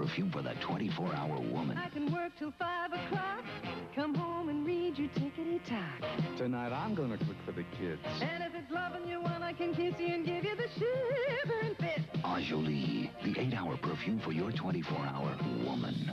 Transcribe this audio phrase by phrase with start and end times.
[0.00, 1.76] perfume for the 24-hour woman.
[1.76, 3.44] I can work till five o'clock,
[3.94, 6.08] come home and read your tickety tock.
[6.38, 8.00] Tonight I'm gonna cook for the kids.
[8.22, 11.74] And if it's loving you one, I can kiss you and give you the shivering
[11.74, 12.00] fit.
[12.22, 15.36] Enjoli, the 8-hour perfume for your 24-hour
[15.66, 16.10] woman.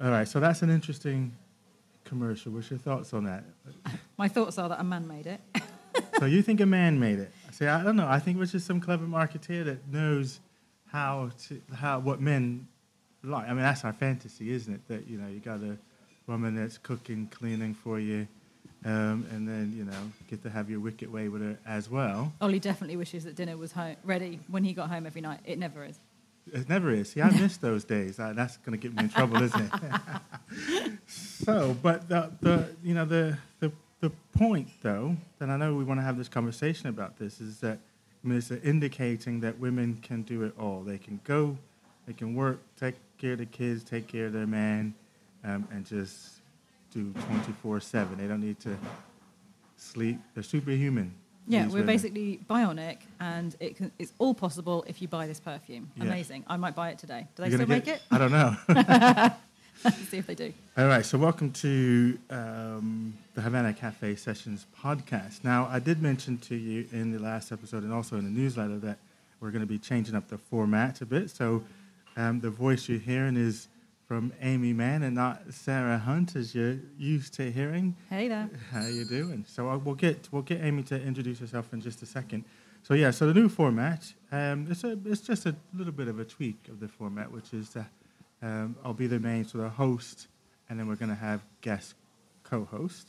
[0.00, 1.36] All right, so that's an interesting
[2.04, 2.52] commercial.
[2.52, 3.44] What's your thoughts on that?
[4.16, 5.42] My thoughts are that a man made it.
[6.18, 7.30] so you think a man made it?
[7.50, 8.08] See, I don't know.
[8.08, 10.40] I think it was just some clever marketeer that knows
[10.86, 12.66] how to how what men
[13.24, 13.46] like.
[13.46, 14.88] I mean, that's our fantasy, isn't it?
[14.88, 15.76] That you know, you got a
[16.26, 18.26] woman that's cooking, cleaning for you,
[18.84, 22.32] um, and then you know, get to have your wicked way with her as well.
[22.40, 25.40] Ollie definitely wishes that dinner was home, ready when he got home every night.
[25.44, 25.98] It never is.
[26.52, 27.12] It never is.
[27.12, 28.16] See, I miss those days.
[28.16, 30.92] That's going to get me in trouble, isn't it?
[31.06, 35.84] so, but the, the you know the, the the point though that I know we
[35.84, 37.78] want to have this conversation about this is that
[38.24, 40.82] I mean, it's indicating that women can do it all.
[40.82, 41.58] They can go,
[42.06, 42.94] they can work, take
[43.24, 44.92] care of the kids, take care of their man,
[45.44, 46.42] um, and just
[46.92, 47.10] do
[47.62, 48.18] 24/7.
[48.18, 48.76] They don't need to
[49.78, 50.18] sleep.
[50.34, 51.14] They're superhuman.
[51.48, 51.86] Yeah, we're women.
[51.86, 55.90] basically bionic, and it can, it's all possible if you buy this perfume.
[55.96, 56.04] Yeah.
[56.04, 56.44] Amazing.
[56.46, 57.26] I might buy it today.
[57.34, 58.02] Do they You're still gonna make get- it?
[58.10, 58.56] I don't know.
[59.84, 60.52] Let's see if they do.
[60.76, 65.44] All right, so welcome to um, the Havana Cafe Sessions podcast.
[65.44, 68.78] Now, I did mention to you in the last episode and also in the newsletter
[68.78, 68.98] that
[69.40, 71.30] we're going to be changing up the format a bit.
[71.30, 71.64] So,
[72.16, 73.68] um, the voice you're hearing is
[74.06, 77.96] from Aimee Mann and not Sarah Hunt, as you're used to hearing.
[78.10, 78.50] Hey there.
[78.70, 79.44] How are you doing?
[79.48, 82.44] So uh, we'll get we'll get Aimee to introduce herself in just a second.
[82.82, 86.20] So yeah, so the new format, um, it's a it's just a little bit of
[86.20, 87.84] a tweak of the format, which is uh,
[88.42, 90.28] um, I'll be the main sort of host,
[90.68, 91.94] and then we're going to have guest
[92.42, 93.08] co-host.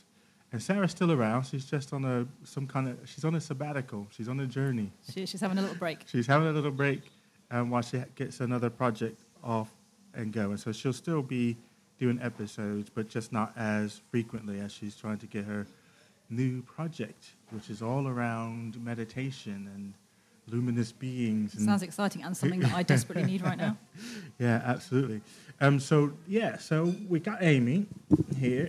[0.52, 1.44] And Sarah's still around.
[1.44, 4.06] She's just on a some kind of she's on a sabbatical.
[4.10, 4.92] She's on a journey.
[5.12, 6.04] She, she's having a little break.
[6.06, 7.02] She's having a little break
[7.50, 9.72] um, while she gets another project off
[10.14, 10.56] and going.
[10.56, 11.56] So she'll still be
[11.98, 15.66] doing episodes, but just not as frequently as she's trying to get her
[16.28, 19.94] new project, which is all around meditation and
[20.48, 21.54] luminous beings.
[21.54, 23.76] And Sounds exciting and something that I desperately need right now.
[24.38, 25.20] yeah, absolutely.
[25.60, 27.86] Um, so yeah, so we got Aimee
[28.38, 28.68] here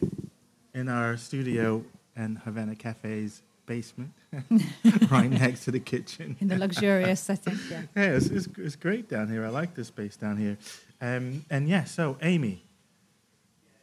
[0.74, 1.84] in our studio
[2.16, 4.12] in Havana Cafe's basement,
[5.12, 6.36] right next to the kitchen.
[6.40, 7.60] In the luxurious setting.
[7.70, 7.82] Yeah.
[7.96, 9.46] Yeah, it's, it's, it's great down here.
[9.46, 10.58] I like this space down here.
[11.00, 12.64] Um, and yeah, so Aimee,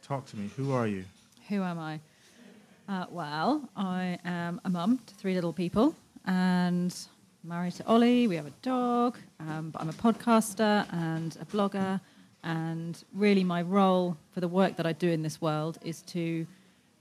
[0.03, 0.49] talk to me.
[0.57, 1.05] Who are you?
[1.47, 1.99] Who am I?
[2.89, 6.95] Uh, well, I am a mum to three little people and
[7.43, 8.27] married to Ollie.
[8.27, 12.01] We have a dog, um, but I'm a podcaster and a blogger.
[12.43, 16.45] And really, my role for the work that I do in this world is to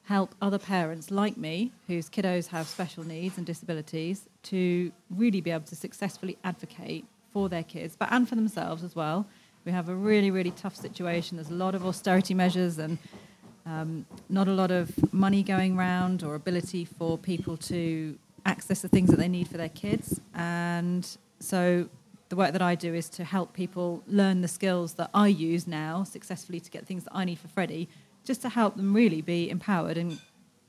[0.05, 5.51] help other parents like me, whose kiddos have special needs and disabilities, to really be
[5.51, 9.27] able to successfully advocate for their kids, but and for themselves as well.
[9.65, 11.39] We have a really, really tough situation.
[11.39, 12.99] There's a lot of austerity measures and
[13.65, 18.89] um, not a lot of money going round or ability for people to access the
[18.89, 20.21] things that they need for their kids.
[20.35, 21.09] And
[21.41, 21.89] so
[22.29, 25.67] the work that I do is to help people learn the skills that I use
[25.67, 27.89] now successfully to get things that I need for Freddie,
[28.25, 30.19] just to help them really be empowered and,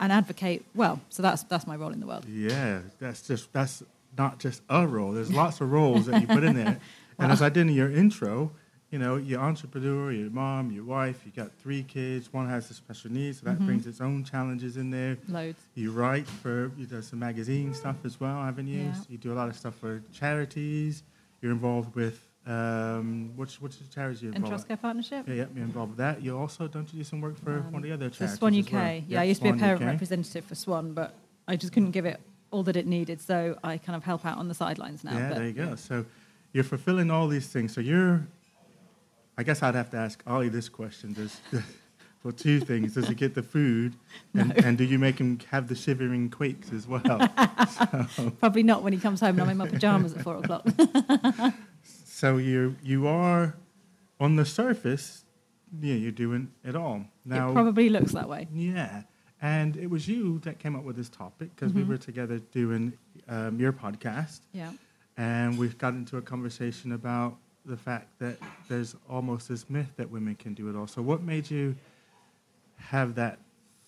[0.00, 1.00] and advocate well.
[1.10, 2.24] So that's, that's my role in the world.
[2.28, 3.82] Yeah, that's just that's
[4.16, 5.12] not just a role.
[5.12, 6.78] There's lots of roles that you put in there.
[7.18, 8.50] And as I did in your intro,
[8.90, 12.30] you know, you're entrepreneur, your mom, your wife, you got three kids.
[12.30, 13.64] One has a special needs, so that Mhm.
[13.64, 15.16] brings its own challenges in there.
[15.28, 15.58] Loads.
[15.74, 18.80] You write for you do some magazine stuff as well, haven't you?
[18.82, 18.94] Yeah.
[19.08, 21.04] You do a lot of stuff for charities.
[21.40, 23.58] You're involved with um, which
[23.92, 24.52] charities you're In involved?
[24.52, 25.26] Trust Care Partnership?
[25.28, 26.22] Yeah, yeah, you're involved with that.
[26.22, 28.38] You also don't you do some work for Um, one of the other charities?
[28.38, 28.72] Swan UK.
[28.72, 28.82] well?
[28.82, 29.88] Yeah, Yep, I used to be a Swan parent UK.
[29.88, 31.14] representative for Swan, but
[31.48, 32.20] I just couldn't give it
[32.52, 33.20] all that it needed.
[33.20, 35.12] So I kind of help out on the sidelines now.
[35.16, 35.74] Yeah, but, there you go.
[35.74, 36.04] So
[36.52, 37.74] you're fulfilling all these things.
[37.74, 38.24] So you're,
[39.36, 41.12] I guess I'd have to ask Ollie this question.
[41.14, 41.40] Does,
[42.22, 42.94] well, two things.
[42.94, 43.96] Does he get the food?
[44.34, 47.00] And, and do you make him have the shivering quakes as well?
[48.16, 50.66] so, Probably not when he comes home and I'm in my pajamas at four o'clock.
[52.16, 53.54] So you you are,
[54.18, 55.24] on the surface,
[55.80, 57.04] yeah, you're doing it all.
[57.26, 58.48] Now, it probably looks that way.
[58.54, 59.02] Yeah.
[59.42, 61.88] And it was you that came up with this topic because we Mhm.
[61.88, 62.94] were together doing
[63.28, 64.40] um, your podcast.
[64.52, 64.70] Yeah.
[65.18, 67.36] And we've got into a conversation about
[67.66, 68.36] the fact that
[68.68, 70.86] there's almost this myth that women can do it all.
[70.86, 71.74] So, what made you
[72.76, 73.38] have that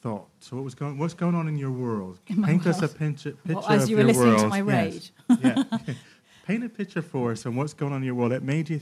[0.03, 0.27] thought?
[0.41, 2.19] So, what was going, what's going on in your world?
[2.27, 2.99] In my Paint us a world?
[2.99, 4.51] picture, Well, as you were listening to world.
[4.51, 4.67] my Yes.
[4.67, 5.13] rage.
[5.43, 5.63] yeah.
[6.49, 8.81] Paint a picture for us on what's going on in your world that made you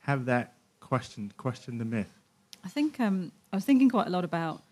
[0.00, 2.12] have that question, question the myth.
[2.62, 4.62] I think um, I was thinking quite a lot about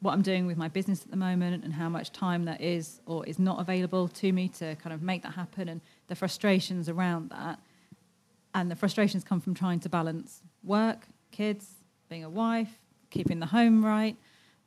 [0.00, 3.00] what I'm doing with my business at the moment and how much time that is
[3.06, 6.88] or is not available to me to kind of make that happen and the frustrations
[6.88, 7.60] around that.
[8.52, 11.74] and the frustrations come from trying to balance work, kids,
[12.08, 12.80] being a wife,
[13.10, 14.16] keeping the home right.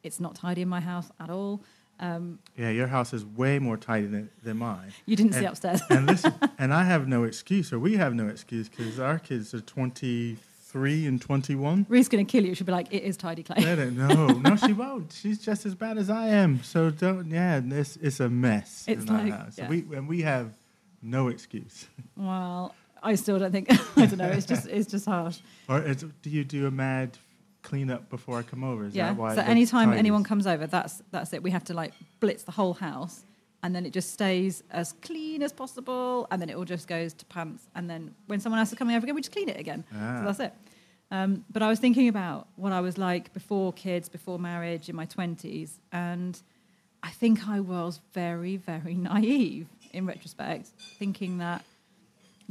[0.01, 1.61] It's not tidy in my house at all.
[2.03, 4.91] Um, Yeah, your house is way more tidy than, than mine.
[5.05, 5.81] you didn't see upstairs.
[5.89, 9.53] and listen, and I have no excuse, or we have no excuse, because our kids
[9.53, 11.85] are 23 and 21.
[11.89, 12.55] Ruth's going to kill you.
[12.55, 14.27] She'll be like, "It is tidy, Clay." They don't know.
[14.27, 15.11] No, she won't.
[15.13, 16.63] She's just as bad as I am.
[16.63, 17.29] So don't.
[17.29, 19.57] Yeah, it's it's a mess It's in our like- house.
[19.57, 19.69] yeah.
[19.69, 20.47] We and we have
[21.01, 21.87] no excuse.
[22.17, 23.67] Well, I still don't think.
[23.97, 24.29] I don't know.
[24.29, 25.37] It's just it's just harsh.
[25.69, 27.17] Or do you do a mad
[27.63, 28.85] cleanup before I come over?
[28.85, 29.07] Is yeah.
[29.07, 29.35] that why?
[29.35, 31.41] So anytime anyone comes over, that's that's it.
[31.41, 33.25] We have to like blitz the whole house,
[33.63, 37.13] and then it just stays as clean as possible, and then it all just goes
[37.15, 37.67] to pants.
[37.75, 39.83] And then when someone else is coming over again, we just clean it again.
[39.95, 40.19] Ah.
[40.19, 40.53] So that's it.
[41.11, 44.95] Um, but I was thinking about what I was like before kids, before marriage, in
[44.95, 46.39] my twenties, and
[47.01, 50.67] I think I was very, very naive in retrospect,
[50.99, 51.63] thinking that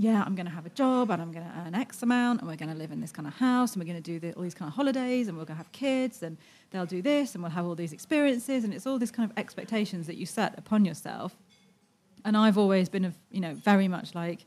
[0.02, 2.50] yeah, I'm going to have a job and I'm going to earn X amount and
[2.50, 4.32] we're going to live in this kind of house and we're going to do the,
[4.32, 6.36] all these kind of holidays and we're going to have kids and
[6.70, 9.38] they'll do this and we'll have all these experiences and it's all these kind of
[9.38, 11.36] expectations that you set upon yourself.
[12.24, 14.44] And I've always been, of, you know, very much like,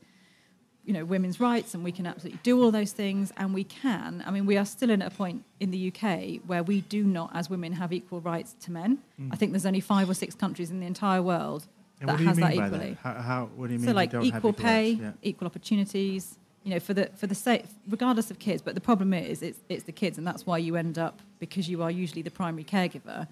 [0.84, 4.22] you know, women's rights and we can absolutely do all those things and we can.
[4.26, 7.30] I mean, we are still in a point in the UK where we do not,
[7.34, 8.98] as women, have equal rights to men.
[9.18, 9.30] Mm.
[9.32, 11.66] I think there's only five or six countries in the entire world
[12.00, 12.98] And that what do you has mean that by equally that?
[13.16, 13.44] How, how?
[13.56, 13.88] What do you mean?
[13.88, 14.90] so like don't have equal pay.
[14.90, 15.12] Yeah.
[15.22, 16.38] equal opportunities.
[16.64, 18.60] You know, for the for the sake, regardless of kids.
[18.60, 21.68] But the problem is, it's it's the kids, and that's why you end up because
[21.68, 23.28] you are usually the primary caregiver.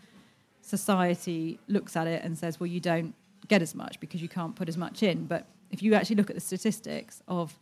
[0.63, 3.15] Society looks at it and says, well, you don't
[3.49, 5.27] get as much because you can't put as much in.
[5.27, 7.59] But if you actually look at the statistics of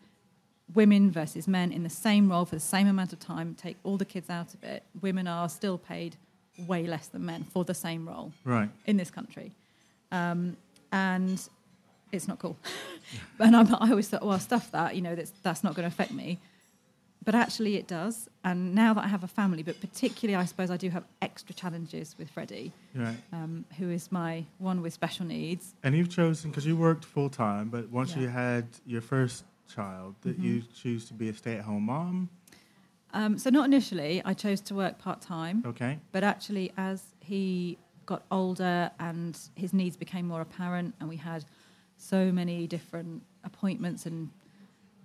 [0.74, 3.96] women versus men in the same role for the same amount of time, take all
[3.96, 6.16] the kids out of it, women are still paid
[6.68, 8.68] way less than men for the same role Right.
[8.86, 9.50] in this country.
[10.12, 10.56] Um,
[10.92, 11.40] and
[12.12, 12.56] it's not cool.
[13.38, 15.92] and I'm, I always thought, well, stuff that, you know, that's, that's not going to
[15.94, 16.38] affect me.
[17.24, 18.28] But actually, it does.
[18.42, 21.54] And now that I have a family, but particularly, I suppose I do have extra
[21.54, 23.16] challenges with Freddie, Right.
[23.32, 25.74] um, who is my one with special needs.
[25.84, 28.14] And you've chosen because you worked full time, but once Yeah.
[28.16, 28.22] Mm-hmm.
[28.24, 32.28] you had your first child, that you choose to be a stay-at-home mom.
[33.14, 35.62] Um, so, not initially, I chose to work part time.
[35.64, 35.98] Okay.
[36.10, 41.44] But actually, as he got older and his needs became more apparent, and we had
[41.96, 44.30] so many different appointments and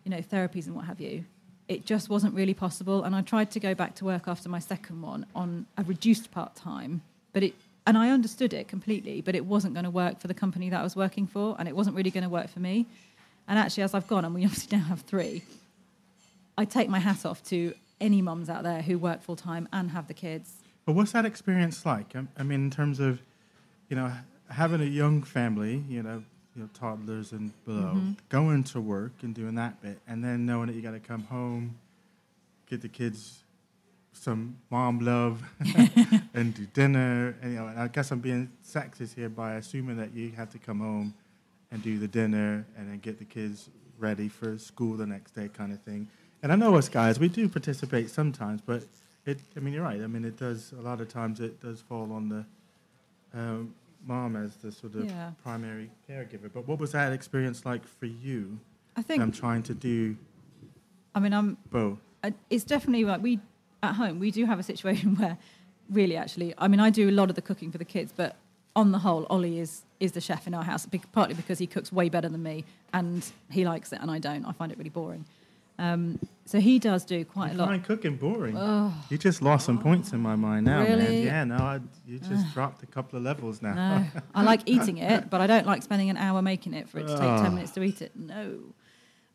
[0.03, 1.25] you know therapies and what have you,
[1.67, 3.03] it just wasn't really possible.
[3.03, 6.31] And I tried to go back to work after my second one on a reduced
[6.31, 7.01] part time,
[7.33, 7.53] but it
[7.85, 10.79] and I understood it completely, but it wasn't going to work for the company that
[10.79, 12.85] I was working for, and it wasn't really going to work for me.
[13.47, 15.44] And actually, as I've gone, and we obviously now have three,
[16.57, 19.91] I take my hat off to any mums out there who work full time and
[19.91, 20.53] have the kids
[20.87, 22.15] But what's that experience like?
[22.15, 23.21] I, I mean, in terms of,
[23.89, 24.09] you know,
[24.49, 26.23] having a young family, you know,
[26.55, 28.11] you know, toddlers and below, Mm-hmm.
[28.29, 31.23] going to work and doing that bit, and then knowing that you got to come
[31.25, 31.77] home,
[32.69, 33.43] get the kids
[34.13, 35.43] some mom love,
[36.33, 37.35] and do dinner.
[37.41, 40.49] And you know, and I guess I'm being sexist here by assuming that you have
[40.53, 41.13] to come home
[41.69, 43.69] and do the dinner and then get the kids
[43.99, 46.07] ready for school the next day, kind of thing.
[46.41, 48.83] And I know us guys, we do participate sometimes, but
[49.27, 49.39] it.
[49.56, 50.01] I mean, you're right.
[50.01, 51.39] I mean, it does a lot of times.
[51.39, 52.45] It does fall on the
[53.37, 53.73] um,
[54.06, 55.31] mom as the sort of Yeah.
[55.44, 56.49] primary caregiver.
[56.54, 58.59] But what was that experience like for you?
[58.95, 59.21] I think.
[59.21, 60.18] I'm trying to do
[61.16, 61.57] I mean, I'm.
[61.71, 61.97] both.
[62.49, 63.40] It's definitely like we
[63.83, 65.37] at home we do have a situation where,
[65.90, 68.35] really, actually, I mean, I do a lot of the cooking for the kids, but
[68.75, 70.87] on the whole, Ollie is is the chef in our house.
[71.11, 74.45] Partly because he cooks way better than me, and he likes it, and I don't.
[74.45, 75.25] I find it really boring.
[75.80, 77.68] Um, so he does do quite You a lot.
[77.68, 78.56] find cooking boring.
[78.57, 81.13] Oh, You just lost some points in my mind now, man.
[81.23, 83.73] Yeah, no, I, you just dropped a couple of levels now.
[83.75, 86.99] no, I like eating it, but I don't like spending an hour making it for
[86.99, 87.44] it to take Oh.
[87.44, 88.11] ten minutes to eat it.
[88.16, 88.59] No.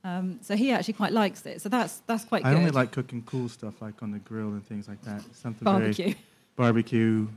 [0.04, 1.60] Um, so he actually quite likes it.
[1.62, 2.58] So that's that's quite I good.
[2.58, 5.22] only like cooking cool stuff like on the grill and things like that.
[5.36, 6.14] Something very barbecue.
[6.56, 7.28] barbecue,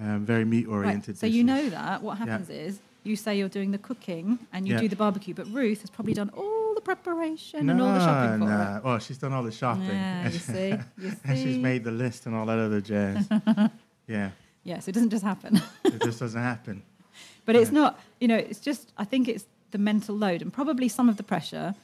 [0.00, 0.76] um, very meat Right.
[0.86, 1.18] oriented.
[1.18, 2.56] So you know that what happens Yeah.
[2.56, 4.80] is you say you're doing the cooking and you Yeah.
[4.80, 8.40] do the barbecue, but Ruth has probably done all the preparation and all the shopping
[8.40, 8.76] for nah.
[8.76, 8.84] it.
[8.84, 9.88] Well, she's done all the shopping.
[9.88, 10.68] Yeah, you see,
[10.98, 13.28] you and she's made the list and all that other jazz.
[14.06, 14.30] yeah,
[14.62, 15.60] Yeah, so it doesn't just happen.
[15.84, 16.82] it just doesn't happen.
[17.46, 20.88] but it's not, you know, it's just I think it's the mental load and probably
[20.88, 21.74] some of the pressure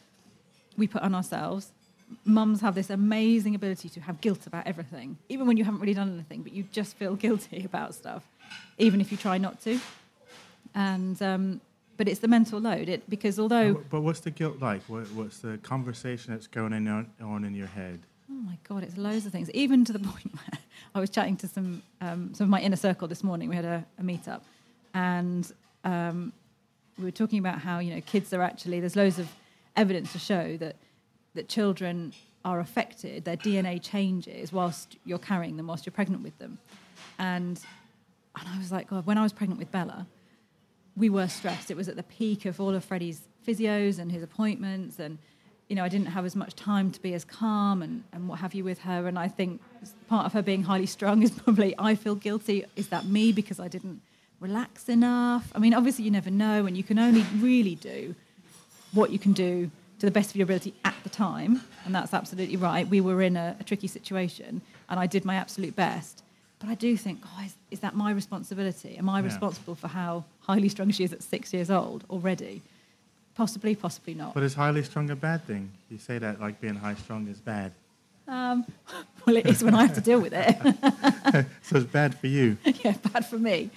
[0.76, 1.72] we put on ourselves.
[2.24, 5.94] Mums have this amazing ability to have guilt about everything, even when you haven't really
[5.94, 8.22] done anything, but you just feel guilty about stuff,
[8.76, 9.80] even if you try not to.
[10.74, 11.60] And um,
[12.02, 12.88] but it's the mental load.
[12.88, 14.82] It because although But what's the guilt like?
[14.88, 18.00] What, what's the conversation that's going on, on in your head?
[18.28, 19.48] Oh my god, it's loads of things.
[19.52, 20.58] Even to the point where
[20.96, 23.48] I was chatting to some um, some of my inner circle this morning.
[23.48, 24.40] We had a, a meetup,
[24.94, 25.48] and
[25.84, 26.32] um,
[26.98, 29.28] we were talking about how you know kids are actually there's loads of
[29.76, 30.74] evidence to show that
[31.36, 36.36] that children are affected, their DNA changes whilst you're carrying them, whilst you're pregnant with
[36.40, 36.58] them.
[37.20, 37.60] And,
[38.36, 40.08] and I was like, God, when I was pregnant with Bella,
[40.96, 41.70] we were stressed.
[41.70, 44.98] It was at the peak of all of Freddie's physios and his appointments.
[44.98, 45.18] And,
[45.68, 48.40] you know, I didn't have as much time to be as calm and, and what
[48.40, 49.06] have you with her.
[49.06, 49.60] And I think
[50.08, 52.64] part of her being highly strung is probably, I feel guilty.
[52.76, 54.02] Is that me because I didn't
[54.40, 55.50] relax enough?
[55.54, 56.66] I mean, obviously, you never know.
[56.66, 58.14] And you can only really do
[58.92, 61.62] what you can do to the best of your ability at the time.
[61.84, 62.86] And that's absolutely right.
[62.88, 66.24] We were in a, a tricky situation and I did my absolute best.
[66.62, 68.96] But I do think, oh, is, is that my responsibility?
[68.96, 69.26] Am I Yeah.
[69.26, 72.62] responsible for how highly strung she is at six years old already?
[73.34, 74.34] Possibly, possibly not.
[74.34, 75.70] But is highly strung a bad thing?
[75.90, 77.72] You say that like being high strung is bad.
[78.28, 78.64] Um,
[79.26, 80.56] well, it is when I have to deal with it.
[81.62, 83.70] So it's bad for you, yeah, bad for me.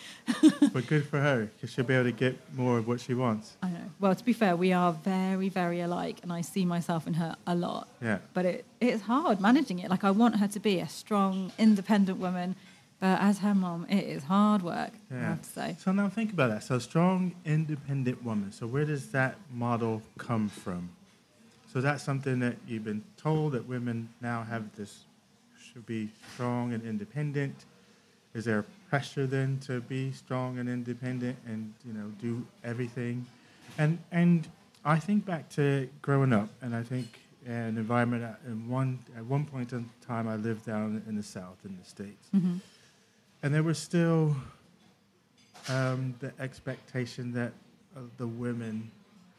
[0.73, 3.53] but good for her because she'll be able to get more of what she wants.
[3.63, 3.79] I know.
[4.01, 7.37] Well, to be fair, we are very, very alike, and I see myself in her
[7.47, 7.87] a lot.
[8.01, 8.17] Yeah.
[8.33, 9.89] But it, it's hard managing it.
[9.89, 12.55] Like, I want her to be a strong, independent woman,
[13.05, 15.75] but as her mom, it is hard work, I have to say.
[15.79, 16.63] So now think about that.
[16.63, 18.51] So strong, independent woman.
[18.51, 20.89] So where does that model come from?
[21.71, 25.03] So that's something that you've been told that women now have this
[25.63, 27.65] should be strong and independent.
[28.33, 33.27] Is there pressure then to be strong and independent and you know do everything?
[33.77, 34.47] And and
[34.83, 37.07] I think back to growing up, and I think
[37.45, 41.23] an environment at, in one at one point in time I lived down in the
[41.23, 42.59] south in the states, Mhm.
[43.45, 44.35] And there was still
[45.69, 47.51] um, the expectation that
[47.95, 48.89] uh, the women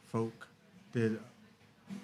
[0.09, 0.47] folk
[0.93, 1.19] did,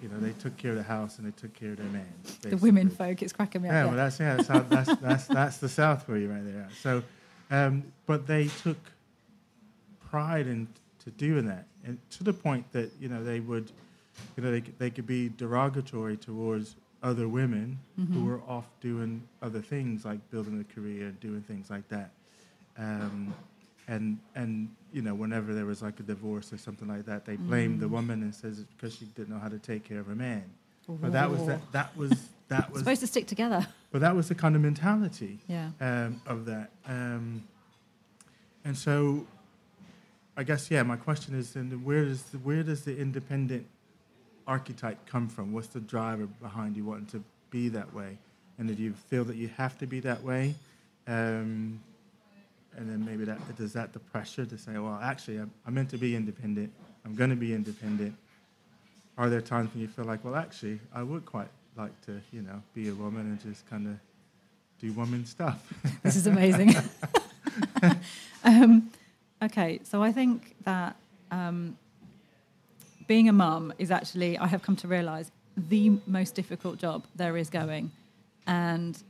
[0.02, 2.06] you know, they took care of the house and they took care of their man.
[2.42, 3.72] The women folk, it's cracking me up.
[3.72, 3.86] Yeah, yeah.
[3.86, 6.68] well, that's yeah, that's, that's that's that's the South for you right there.
[6.82, 7.02] So,
[7.50, 8.76] um, but they took
[10.10, 10.68] pride in
[11.04, 13.72] to doing that, and to the point that you know they would,
[14.36, 17.78] you know, they they could be derogatory towards other women
[18.12, 22.10] who were off doing other things like building a career, and doing things like that,
[22.78, 23.32] um,
[23.86, 27.36] and and you know whenever there was like a divorce or something like that, they
[27.36, 30.06] blamed the woman and says it's because she didn't know how to take care of
[30.06, 30.44] her man.
[30.88, 32.10] But that was that that was
[32.48, 33.66] that was supposed to stick together.
[33.92, 35.70] but that was the kind of mentality Yeah.
[35.80, 36.70] um, of that.
[36.86, 37.42] Um,
[38.64, 39.26] and so,
[40.36, 40.82] I guess yeah.
[40.82, 43.66] My question is, then where does the, where does the independent
[44.46, 45.52] archetype come from?
[45.52, 48.18] What's the driver behind you wanting to be that way?
[48.58, 50.54] And do you feel that you have to be that way?
[51.06, 51.80] Um,
[52.76, 55.90] and then maybe that does that the pressure to say, well, actually, I'm, I'm meant
[55.90, 56.72] to be independent.
[57.04, 58.16] I'm going to be independent.
[59.16, 62.42] Are there times when you feel like, well, actually, I would quite like to, you
[62.42, 63.94] know, be a woman and just kind of
[64.80, 65.72] do woman stuff?
[66.02, 66.74] This is amazing.
[68.44, 68.90] um,
[69.42, 70.96] okay, so I think that
[71.30, 71.76] um,
[73.06, 77.36] being a mum is actually, I have come to realise, the most difficult job there
[77.36, 77.90] is going.
[78.46, 79.00] And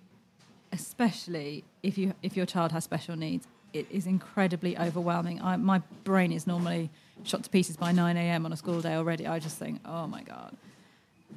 [0.72, 5.40] especially if, you, if your child has special needs, it is incredibly overwhelming.
[5.42, 6.90] I, my brain is normally
[7.24, 8.46] shot to pieces by 9 a.m.
[8.46, 9.26] on a school day already.
[9.26, 10.56] I just think, oh my God.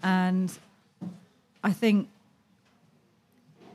[0.04, 0.56] And
[1.64, 2.10] I think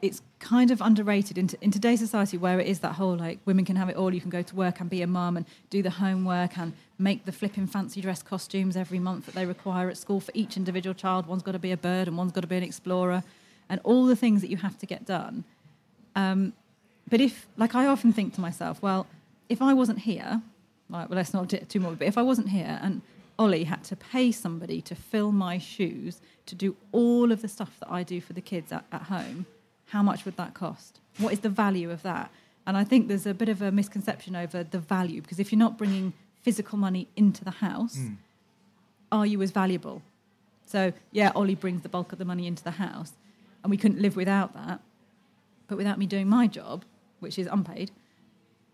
[0.03, 3.39] it's kind of underrated in, t- in today's society where it is that whole like
[3.45, 5.47] women can have it all you can go to work and be a mum and
[5.71, 9.89] do the homework and make the flipping fancy dress costumes every month that they require
[9.89, 11.27] at school for each individual child.
[11.27, 13.23] One's got to be a bird and one's got to be an explorer
[13.69, 15.45] and all the things that you have to get done.
[16.17, 16.53] Um,
[17.13, 19.07] but if like i often think to myself well
[19.49, 20.41] if i wasn't here
[20.89, 23.03] like well let's not do too more but if i wasn't here and
[23.39, 27.79] ollie had to pay somebody to fill my shoes to do all of the stuff
[27.81, 29.47] that i do for the kids at, at home
[29.93, 31.01] how much would that cost?
[31.19, 32.31] What is the value of that?
[32.67, 35.59] And I think there's a bit of a misconception over the value because if you're
[35.59, 38.15] not bringing physical money into the house, hmm.
[39.11, 40.01] are you as valuable?
[40.67, 43.13] So, yeah, Ollie brings the bulk of the money into the house,
[43.63, 44.81] and we couldn't live without that.
[45.69, 46.87] But without me doing my job,
[47.21, 47.91] which is unpaid,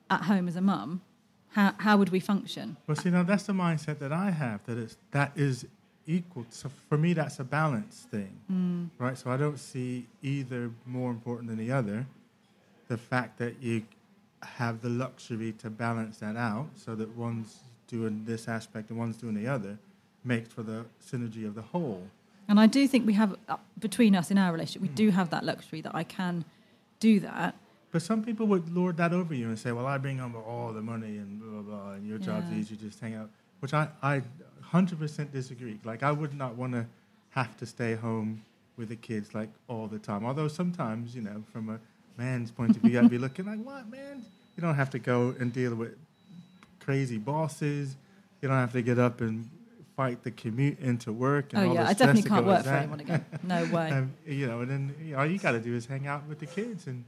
[0.09, 1.03] at home as a mum,
[1.51, 2.77] how, how would we function?
[2.87, 4.65] Well, see, now that's the mindset that I have.
[4.67, 5.67] That is that is
[6.09, 6.45] equal.
[6.51, 9.17] So for me, that's a balance thing, right?
[9.17, 12.07] So I don't see either more important than the other.
[12.89, 13.83] The fact that you
[14.43, 19.17] have the luxury to balance that out, so that one's doing this aspect and one's
[19.17, 19.79] doing the other,
[20.25, 22.03] makes for the synergy of the whole.
[22.49, 25.29] And I do think we have, uh, between us in our relationship, we do have
[25.31, 26.45] that luxury that I can
[26.99, 27.55] do that.
[27.93, 30.73] But some people would lord that over you and say, "Well, I bring home all
[30.73, 32.59] the money and blah blah blah, and your job's Yeah.
[32.59, 34.23] easy, just hang out." Which I I
[34.63, 35.79] hundred percent disagree.
[35.85, 36.87] Like I would not want to
[37.31, 38.45] have to stay home
[38.77, 40.25] with the kids like all the time.
[40.25, 41.79] Although sometimes, you know, from a
[42.17, 44.25] man's point of view, I'd be looking like, "What, man?
[44.57, 45.97] You don't have to go and deal with
[46.81, 47.97] crazy bosses.
[48.41, 49.49] You don't have to get up and
[49.97, 51.53] fight the commute into work.
[51.53, 53.25] And Oh all yeah, I definitely can't work for anyone again.
[53.43, 53.91] No way.
[53.91, 56.27] Um, you know, and then you know, all you got to do is hang out
[56.29, 57.05] with the kids and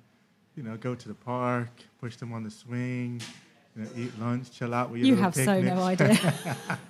[0.56, 3.22] you know go to the park, push them on the swing,
[3.76, 6.18] you know, eat lunch, chill out with your You have so no idea.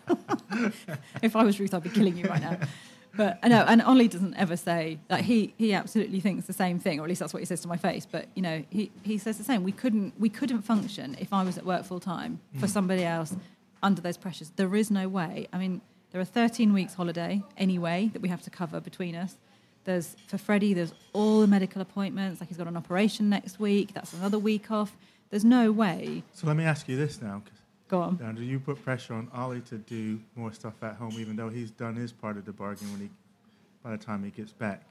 [1.23, 2.59] if I was Ruth, I'd be killing you right now.
[3.17, 6.79] But I know, and Ollie doesn't ever say like he he absolutely thinks the same
[6.79, 8.07] thing, or at least that's what he says to my face.
[8.11, 9.65] But you know, he, he says the same.
[9.65, 12.71] We couldn't we couldn't function if I was at work full time for Mm.
[12.71, 13.35] somebody else
[13.83, 14.53] under those pressures.
[14.57, 15.49] There is no way.
[15.53, 15.81] I mean,
[16.13, 19.37] there are 13 weeks holiday anyway that we have to cover between us.
[19.85, 20.75] There's for Freddie.
[20.75, 22.41] There's all the medical appointments.
[22.41, 23.93] Like he's got an operation next week.
[23.93, 24.97] That's another week off.
[25.31, 26.23] There's no way.
[26.35, 27.43] So let me ask you this now.
[27.89, 28.19] Go on.
[28.21, 31.49] Now, do you put pressure on Ollie to do more stuff at home, even though
[31.49, 33.11] he's done his part of the bargain when he,
[33.83, 34.83] by the time he gets back?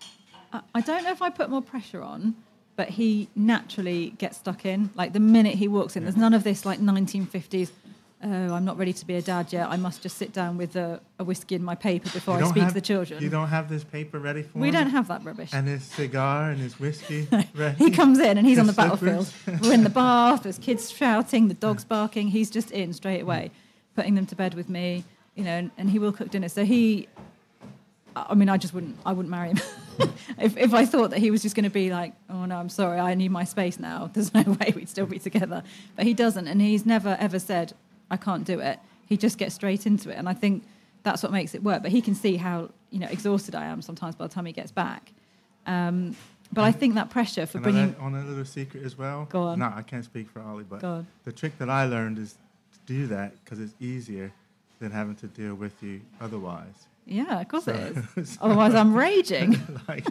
[0.51, 2.35] I- I don't know if I put more pressure on,
[2.75, 4.89] but he naturally gets stuck in.
[4.95, 7.71] Like the minute he walks in, there's none of this like 1950s.
[8.21, 9.69] Oh, I'm not ready to be a dad yet.
[9.69, 12.63] I must just sit down with a, a whiskey in my paper before I speak
[12.63, 13.23] have- to the children.
[13.23, 14.63] You don't have this paper ready for me.
[14.63, 14.73] we him?
[14.73, 15.51] don't have that rubbish.
[15.53, 17.77] And his cigar and his whiskey ready?
[17.77, 19.31] He comes in and he's on the His battlefield.
[19.61, 20.43] We're in the bath.
[20.43, 21.47] There's kids shouting.
[21.47, 22.27] The dog's barking.
[22.27, 23.51] He's just in straight away,
[23.95, 25.05] putting them to bed with me.
[25.35, 26.49] You know, and, and he will cook dinner.
[26.49, 27.07] So he,
[28.17, 28.97] I mean, I just wouldn't.
[29.05, 29.59] I wouldn't marry him
[30.37, 32.67] if if I thought that he was just going to be like, oh no, I'm
[32.67, 34.09] sorry, I need my space now.
[34.13, 35.63] There's no way we'd still be together.
[35.95, 37.71] But he doesn't, and he's never ever said
[38.11, 38.79] I can't do it.
[39.07, 40.63] He just gets straight into it, and I think
[41.03, 41.81] that's what makes it work.
[41.81, 44.53] But he can see how you know exhausted I am sometimes by the time he
[44.53, 45.11] gets back.
[45.65, 46.15] Um,
[46.51, 49.25] but I think that pressure for bringing on a little secret as well.
[49.29, 49.59] Go on.
[49.59, 50.81] No, I can't speak for Ollie, but
[51.23, 52.33] the trick that I learned is
[52.73, 54.31] to do that because it's easier
[54.79, 56.87] than having to deal with you otherwise.
[57.05, 58.37] Yeah, of course So- it is.
[58.41, 59.59] Otherwise, I'm raging.
[59.87, 60.05] like,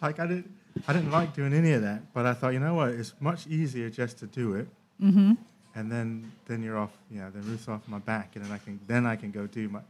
[0.00, 0.50] like I didn't,
[0.88, 3.46] I didn't like doing any of that, but I thought, you know what, it's much
[3.46, 4.68] easier just to do it,
[5.00, 5.32] hmm
[5.74, 8.78] and then then you're off, yeah, then Ruth's off my back, and then I can
[8.86, 9.80] then I can go do my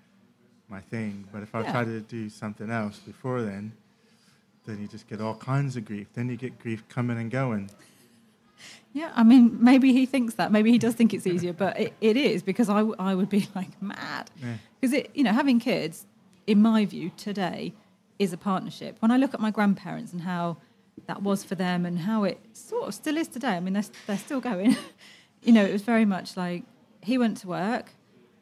[0.69, 1.25] my thing.
[1.33, 1.73] But if I Yeah.
[1.73, 3.73] try to do something else before then,
[4.65, 6.07] then you just get all kinds of grief.
[6.15, 7.71] Then you get grief coming and going.
[8.95, 10.53] Yeah, I mean, maybe he thinks that.
[10.53, 13.29] Maybe he does think it's easier, but it, it is because I, w- I would
[13.29, 14.31] be like mad.
[14.41, 14.55] Yeah.
[14.81, 16.07] Because it, you know, having kids,
[16.47, 17.75] in my view, today
[18.21, 18.97] is a partnership.
[19.01, 20.59] When I look at my grandparents and how
[21.09, 23.85] that was for them and how it sort of still is today, I mean, they're,
[24.07, 24.77] they're still going.
[25.45, 26.65] you know, it was very much like
[27.03, 27.93] he went to work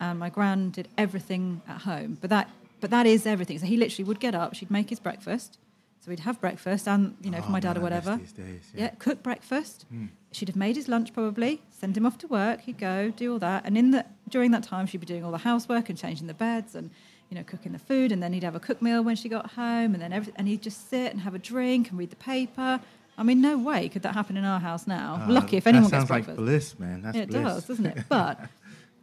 [0.00, 2.18] and my gran did everything at home.
[2.20, 3.58] But that, but that is everything.
[3.58, 5.58] So he literally would get up, she'd make his breakfast.
[6.00, 8.16] So we'd have breakfast and, you know, for Oh, my dad man, or whatever.
[8.16, 8.32] days,
[8.74, 8.88] Yeah, yeah.
[8.98, 9.84] cook breakfast.
[9.94, 10.08] Mm.
[10.32, 12.62] She'd have made his lunch probably, send him off to work.
[12.62, 15.30] He'd go do all that, and in the during that time, she'd be doing all
[15.30, 16.90] the housework and changing the beds and
[17.28, 18.10] you know cooking the food.
[18.10, 20.48] And then he'd have a cook meal when she got home, and then every, and
[20.48, 22.80] he'd just sit and have a drink and read the paper.
[23.18, 25.18] I mean, no way could that happen in our house now.
[25.22, 26.36] Ah, Lucky if anyone that gets sounds like breakfast.
[26.44, 27.02] bliss, man.
[27.02, 27.42] That's it bliss.
[27.42, 28.04] does, doesn't it?
[28.08, 28.40] But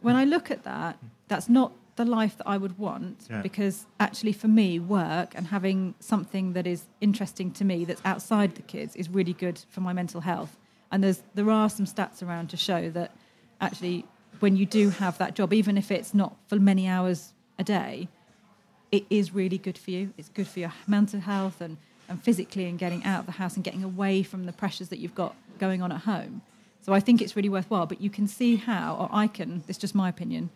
[0.02, 3.42] when I look at that, that's not the life that I would want Yeah.
[3.42, 8.54] because actually, for me, work and having something that is interesting to me that's outside
[8.56, 10.56] the kids is really good for my mental health.
[10.90, 13.10] And there's there are some stats around to show that
[13.60, 14.04] actually,
[14.40, 18.08] when you do have that job, even if it's not for many hours a day,
[18.90, 20.12] it is really good for you.
[20.18, 21.76] It's good for your mental health and,
[22.10, 24.98] and physically and getting out of the house and getting away from the pressures that
[24.98, 26.42] you've got going on at home.
[26.82, 27.86] So I think it's really worthwhile.
[27.86, 30.50] But you can see how, or I can, this is just my opinion,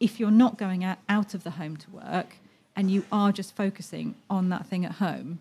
[0.00, 2.36] if you're not going out, out of the home to work
[2.74, 5.40] and you are just focusing on that thing at home,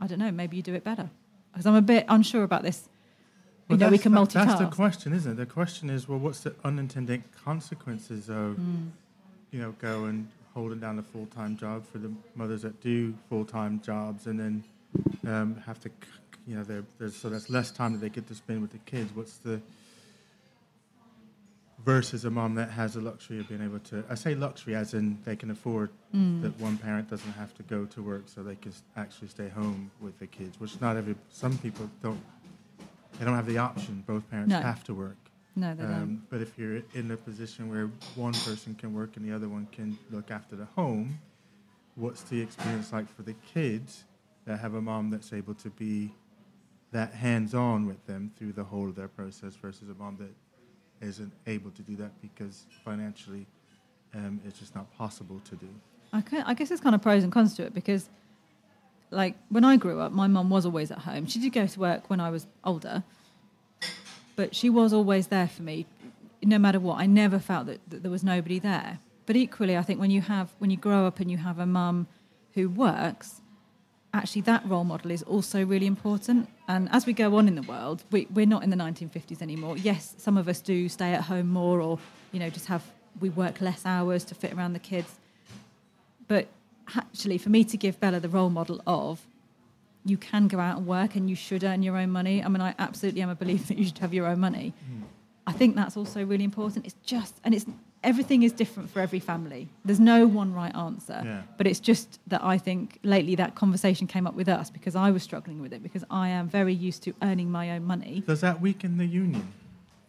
[0.00, 1.10] I don't know, maybe you do it better.
[1.52, 2.88] Because I'm a bit unsure about this.
[3.68, 4.46] You Well, know, we can multitask.
[4.46, 5.34] That's the question, isn't it?
[5.36, 8.88] The question is, well, what's the unintended consequences of, Hmm.
[9.50, 13.44] you know, going holding down a full time job for the mothers that do full
[13.44, 14.64] time jobs, and then
[15.26, 15.90] um, have to,
[16.46, 18.78] you know, they're, there's so that's less time that they get to spend with the
[18.78, 19.10] kids.
[19.14, 19.60] What's the
[21.84, 24.02] versus a mom that has the luxury of being able to?
[24.08, 26.40] I say luxury as in they can afford Hmm.
[26.40, 29.90] that one parent doesn't have to go to work, so they can actually stay home
[30.00, 30.58] with the kids.
[30.58, 32.20] Which not every some people don't.
[33.18, 34.04] They don't have the option.
[34.06, 34.60] Both parents No.
[34.60, 35.16] have to work.
[35.56, 35.94] No, they don't.
[35.94, 39.48] Um, but if you're in a position where one person can work and the other
[39.48, 41.18] one can look after the home,
[41.94, 44.04] what's the experience like for the kids
[44.44, 46.12] that have a mom that's able to be
[46.92, 51.32] that hands-on with them through the whole of their process versus a mom that isn't
[51.46, 53.46] able to do that because financially
[54.14, 55.68] um, it's just not possible to do.
[56.12, 58.08] I, I guess there's kind of pros and cons to it because,
[59.10, 61.26] like, when I grew up, my mum was always at home.
[61.26, 63.02] She did go to work when I was older,
[64.36, 65.86] but she was always there for me,
[66.42, 66.98] no matter what.
[66.98, 69.00] I never felt that, that there was nobody there.
[69.24, 71.66] But equally, I think when you have when you grow up and you have a
[71.66, 72.06] mum
[72.54, 73.42] who works,
[74.14, 76.48] actually that role model is also really important.
[76.68, 79.76] And as we go on in the world, we, we're not in the 1950s anymore.
[79.76, 81.98] Yes, some of us do stay at home more, or
[82.32, 82.84] you know, just have
[83.20, 85.18] we work less hours to fit around the kids.
[86.28, 86.48] But
[86.94, 89.26] actually, for me to give Bella the role model of
[90.08, 92.42] you can go out and work and you should earn your own money.
[92.42, 94.72] I mean, I absolutely am a believer that you should have your own money.
[95.46, 96.86] I think that's also really important.
[96.86, 97.66] It's just, and it's
[98.02, 99.68] everything is different for every family.
[99.84, 101.20] There's no one right answer.
[101.24, 101.42] Yeah.
[101.56, 105.10] But it's just that I think lately that conversation came up with us because I
[105.10, 108.22] was struggling with it because I am very used to earning my own money.
[108.26, 109.52] Does that weaken the union?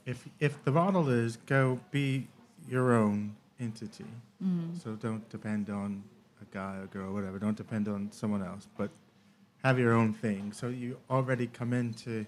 [0.05, 2.27] If if the model is go be
[2.69, 4.05] your own entity,
[4.43, 4.79] Mm.
[4.83, 6.03] so don't depend on
[6.41, 7.39] a guy or girl, whatever.
[7.39, 8.89] Don't depend on someone else, but
[9.63, 10.51] have your own thing.
[10.53, 12.25] So you already come into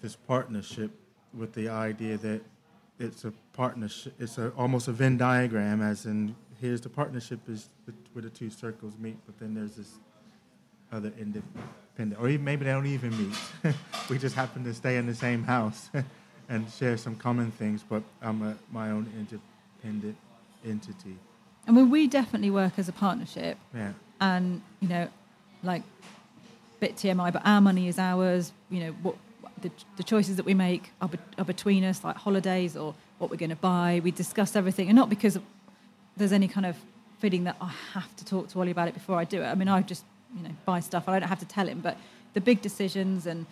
[0.00, 0.90] this partnership
[1.34, 2.40] with the idea that
[2.98, 4.14] it's a partnership.
[4.18, 7.68] It's a, almost a Venn diagram, as in here's the partnership is
[8.12, 9.94] where the two circles meet, but then there's this
[10.92, 13.74] other independent, or even, maybe they don't even meet.
[14.10, 15.90] we just happen to stay in the same house
[16.48, 20.16] and share some common things, but I'm a, my own independent
[20.64, 21.16] entity.
[21.66, 23.56] I mean, we definitely work as a partnership.
[23.74, 23.92] Yeah.
[24.20, 25.08] and you know,
[25.62, 25.82] like
[26.80, 28.52] bit TMI, but our money is ours.
[28.70, 29.16] You know, what
[29.60, 33.30] the, the choices that we make are, be, are between us, like holidays or what
[33.30, 34.00] we're going to buy.
[34.02, 35.38] We discuss everything, and not because
[36.16, 36.76] there's any kind of
[37.20, 39.46] feeling that I have to talk to Ollie about it before I do it.
[39.46, 40.04] I mean, I just
[40.36, 41.08] you know buy stuff.
[41.08, 41.96] I don't have to tell him, but
[42.34, 43.46] the big decisions and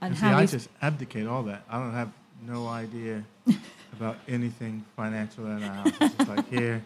[0.00, 1.62] and And see, how I just abdicate all that.
[1.68, 2.12] I don't have
[2.46, 3.24] no idea
[3.92, 5.92] about anything financial in our house.
[6.00, 6.84] It's just like here,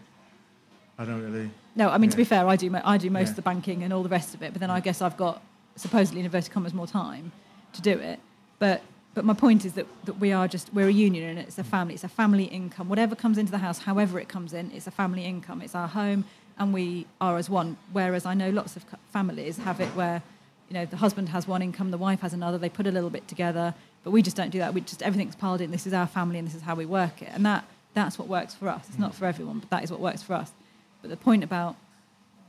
[1.00, 1.50] I don't really.
[1.76, 3.30] No, I mean to be fair, I do I do most Yeah.
[3.30, 4.84] of the banking and all the rest of it, but then I mm.
[4.84, 5.40] guess I've got
[5.74, 7.32] supposedly in inverted commas more time
[7.72, 8.20] to do it.
[8.58, 8.82] But
[9.14, 11.62] but my point is that, that we are just we're a union and it's a
[11.62, 11.70] mm.
[11.70, 11.94] family.
[11.94, 12.90] It's a family income.
[12.90, 15.62] Whatever comes into the house, however it comes in, it's a family income.
[15.62, 16.26] It's our home,
[16.58, 17.78] and we are as one.
[17.92, 20.22] Whereas I know lots of families have it where
[20.68, 22.58] you know the husband has one income, the wife has another.
[22.58, 24.74] They put a little bit together, but we just don't do that.
[24.74, 25.70] We just everything's piled in.
[25.70, 28.28] This is our family, and this is how we work it, and that that's what
[28.28, 28.84] works for us.
[28.88, 29.00] It's mm.
[29.00, 30.52] not for everyone, but that is what works for us.
[31.00, 31.76] But the point about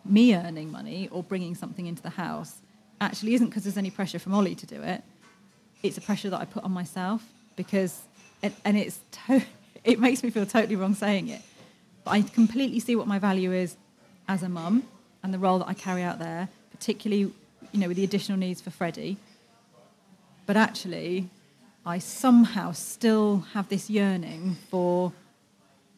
[0.03, 2.61] me earning money or bringing something into the house
[2.99, 5.03] actually isn't because there's any pressure from Ollie to do it.
[5.83, 7.23] It's a pressure that I put on myself
[7.55, 8.01] because,
[8.43, 9.41] and, and it's to,
[9.83, 11.41] it makes me feel totally wrong saying it,
[12.03, 13.75] but I completely see what my value is
[14.27, 14.83] as a mum
[15.23, 17.31] and the role that I carry out there, particularly,
[17.71, 19.17] you know, with the additional needs for Freddie.
[20.45, 21.29] But actually,
[21.85, 25.13] I somehow still have this yearning for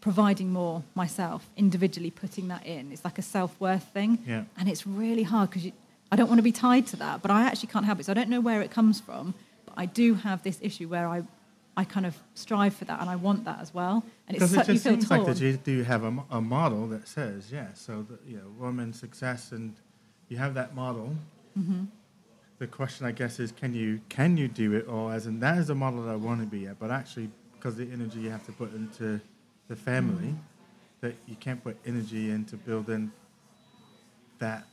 [0.04, 2.92] providing more myself, individually putting that in.
[2.92, 4.20] It's like a self worth thing.
[4.28, 4.44] Yeah.
[4.58, 5.72] And it's really hard because
[6.12, 8.06] I don't want to be tied to that, but I actually can't help it.
[8.08, 9.34] So I don't know where it comes from,
[9.66, 11.24] but I do have this issue where I,
[11.78, 14.04] I kind of strive for that and I want that as well.
[14.28, 15.22] And it's Because so, it just seems torn.
[15.22, 18.50] like that you do have a, a model that says, yeah, so the, you know,
[18.60, 19.74] woman success, and
[20.28, 21.16] you have that model.
[21.58, 21.86] Mm-hmm.
[22.60, 25.58] The question, I guess, is can you can you do it, or as in that
[25.60, 28.30] is the model that I want to be at, but actually, because the energy you
[28.32, 29.22] have to put into
[29.68, 30.38] the family, Mm.
[31.02, 33.12] that you can't put energy into building
[34.40, 34.66] that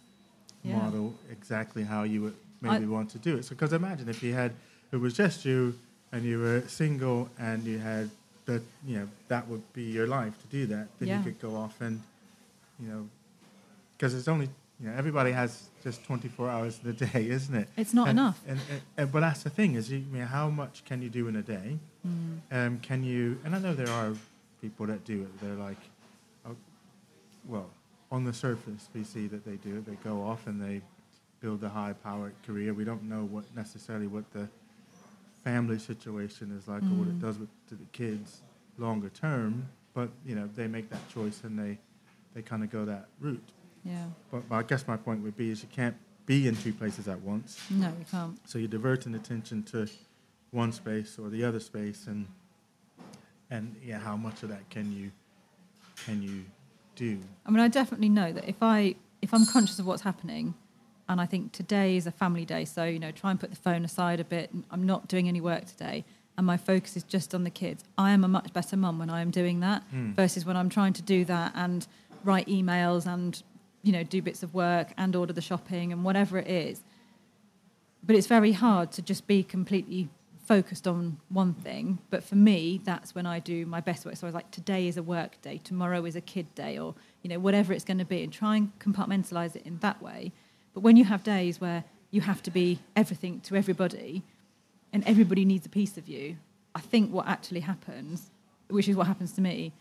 [0.63, 0.77] Yeah.
[0.77, 3.45] model exactly how you would I- maybe want to do it.
[3.45, 4.53] So, because imagine if you had
[4.93, 5.79] it was just you
[6.13, 8.11] and you were single and you had
[8.47, 10.89] the you know that would be your life to do that.
[10.99, 11.19] Then Yeah.
[11.19, 12.03] you could go off and
[12.81, 13.09] you know
[13.97, 14.49] because it's only
[14.81, 17.69] you know everybody has just 24 hours in a day, isn't it?
[17.77, 18.41] It's not And- enough.
[18.47, 21.09] And, and, and but that's the thing is, you, I mean, how much can you
[21.09, 21.79] do in a day?
[22.07, 22.41] Mm.
[22.51, 23.39] Um, can you?
[23.45, 24.15] And I know there are
[24.61, 25.41] people that do it.
[25.41, 25.79] They're like,
[26.47, 26.57] oh,
[27.47, 27.71] well,
[28.13, 29.87] on the surface, we see that they do it.
[29.87, 30.83] They go off and they
[31.41, 32.75] build a high-powered career.
[32.75, 34.49] We don't know what necessarily what the
[35.45, 37.21] family situation is like or what it Mm.
[37.23, 38.43] does with to the kids
[38.79, 39.67] longer term.
[39.95, 41.79] But you know, they make that choice and they
[42.35, 43.43] they kind of go that route.
[43.85, 44.05] Yeah.
[44.31, 45.97] But I guess my point would be is you can't
[46.27, 47.59] be in two places at once.
[47.71, 48.39] No, you can't.
[48.49, 49.89] So you're diverting attention to
[50.53, 52.27] one space or the other space, and
[53.51, 55.11] and yeah, how much of that can you
[56.07, 56.45] can you
[56.97, 57.19] do?
[57.47, 60.55] I mean, I definitely know that if I if I'm conscious of what's happening,
[61.09, 63.57] and I think today is a family day, so you know, try and put the
[63.57, 64.53] phone aside a bit.
[64.53, 66.05] and I'm not doing any work today,
[66.39, 67.85] and my focus is just on the kids.
[67.99, 70.15] I am a much better mum when I am doing that Mm.
[70.15, 71.87] versus when I'm trying to do that and
[72.25, 73.43] write emails and
[73.83, 76.83] you know do bits of work and order the shopping and whatever it is.
[78.03, 80.09] But it's very hard to just be completely
[80.51, 81.97] focused on one thing.
[82.11, 84.17] But for me, that's when I do my best work.
[84.17, 86.97] So I was like, today is a work day, tomorrow is a kid day, or
[87.23, 90.33] you know, whatever it's going to be, and try and compartmentalize it in that way.
[90.75, 94.25] But when you have days where you have to be everything to everybody,
[94.93, 96.37] and everybody needs a piece of you,
[96.75, 98.33] I think what actually happens,
[98.69, 99.73] which is what happens to me,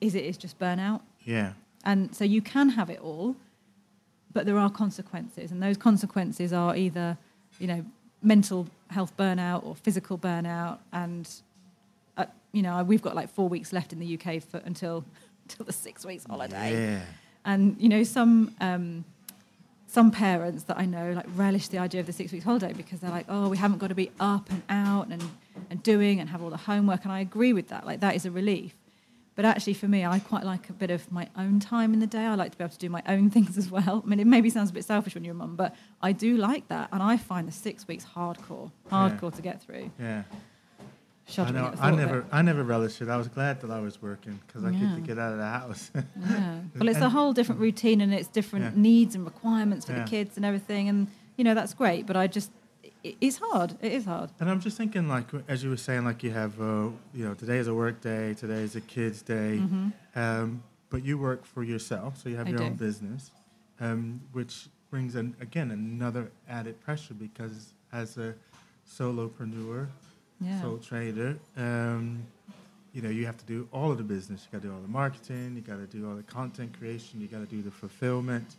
[0.00, 1.00] is it is just burnout.
[1.24, 3.34] Yeah, And so you can have it all,
[4.32, 7.18] but there are consequences, and those consequences are either,
[7.58, 7.84] you know,
[8.26, 11.28] mental health burnout or physical burnout, and
[12.16, 15.04] uh, you know, we've got like four weeks left in the UK for, until
[15.44, 16.72] until the six weeks holiday.
[16.72, 17.00] Yeah.
[17.44, 19.04] And you know, some um,
[19.86, 23.00] some parents that I know like relish the idea of the six weeks holiday because
[23.00, 25.22] they're like, oh, we haven't got to be up and out and
[25.70, 27.04] and doing and have all the homework.
[27.04, 27.86] And I agree with that.
[27.86, 28.74] Like that is a relief.
[29.36, 32.06] But actually, for me, I quite like a bit of my own time in the
[32.06, 32.24] day.
[32.24, 34.02] I like to be able to do my own things as well.
[34.04, 36.36] I mean, it maybe sounds a bit selfish when you're a mum, but I do
[36.38, 36.88] like that.
[36.90, 39.90] And I find the six weeks hardcore, hardcore to get through.
[40.00, 40.22] Yeah.
[41.38, 41.74] I know.
[41.80, 42.24] I never.
[42.30, 43.08] I never relished it.
[43.08, 44.78] I was glad that I was working because I Yeah.
[44.78, 45.90] get to get out of the house.
[46.30, 46.58] Yeah.
[46.78, 48.70] Well, it's a whole different routine and it's different Yeah.
[48.80, 50.04] needs and requirements for Yeah.
[50.04, 50.88] the kids and everything.
[50.88, 52.06] And, you know, that's great.
[52.06, 52.52] But I just,
[53.20, 53.76] it's hard.
[53.80, 54.30] It is hard.
[54.40, 57.34] And I'm just thinking, like as you were saying, like you have, uh, you know,
[57.34, 59.62] today is a work day, today is a kids' day,
[60.14, 62.56] um, but you work for yourself, so you have Mm-hmm.
[62.56, 63.30] I your own business,
[63.80, 68.34] um, which brings an, again another added pressure because as a
[68.88, 69.88] solopreneur,
[70.40, 70.60] Yeah.
[70.60, 72.22] sole trader, um,
[72.92, 74.44] you know, you have to do all of the business.
[74.46, 77.20] You got to do all the marketing, you got to do all the content creation,
[77.20, 78.56] you got to do the fulfillment,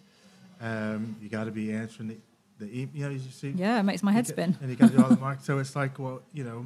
[0.62, 2.17] um, you got to be answering the,
[2.59, 4.57] the you know, you see, yeah, it makes my head get- spin.
[4.61, 5.43] And you do all the market.
[5.45, 6.65] So it's like, well, you know,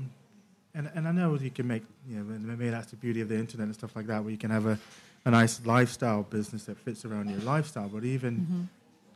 [0.73, 3.35] and and I know you can make, you know, maybe that's the beauty of the
[3.37, 4.79] internet and stuff like that, where you can have a,
[5.25, 7.89] a nice lifestyle business that fits around your lifestyle.
[7.89, 8.61] But even Mm-hmm.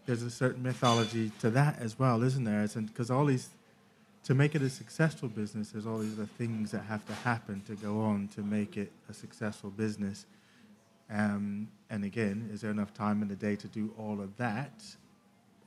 [0.06, 2.68] there's a certain mythology to that as well, isn't there?
[2.68, 3.50] Because all these,
[4.26, 7.62] to make it a successful business, there's all these other things that have to happen
[7.68, 10.26] to go on to make it a successful business.
[11.10, 14.84] Um, and again, is there enough time in the day to do all of that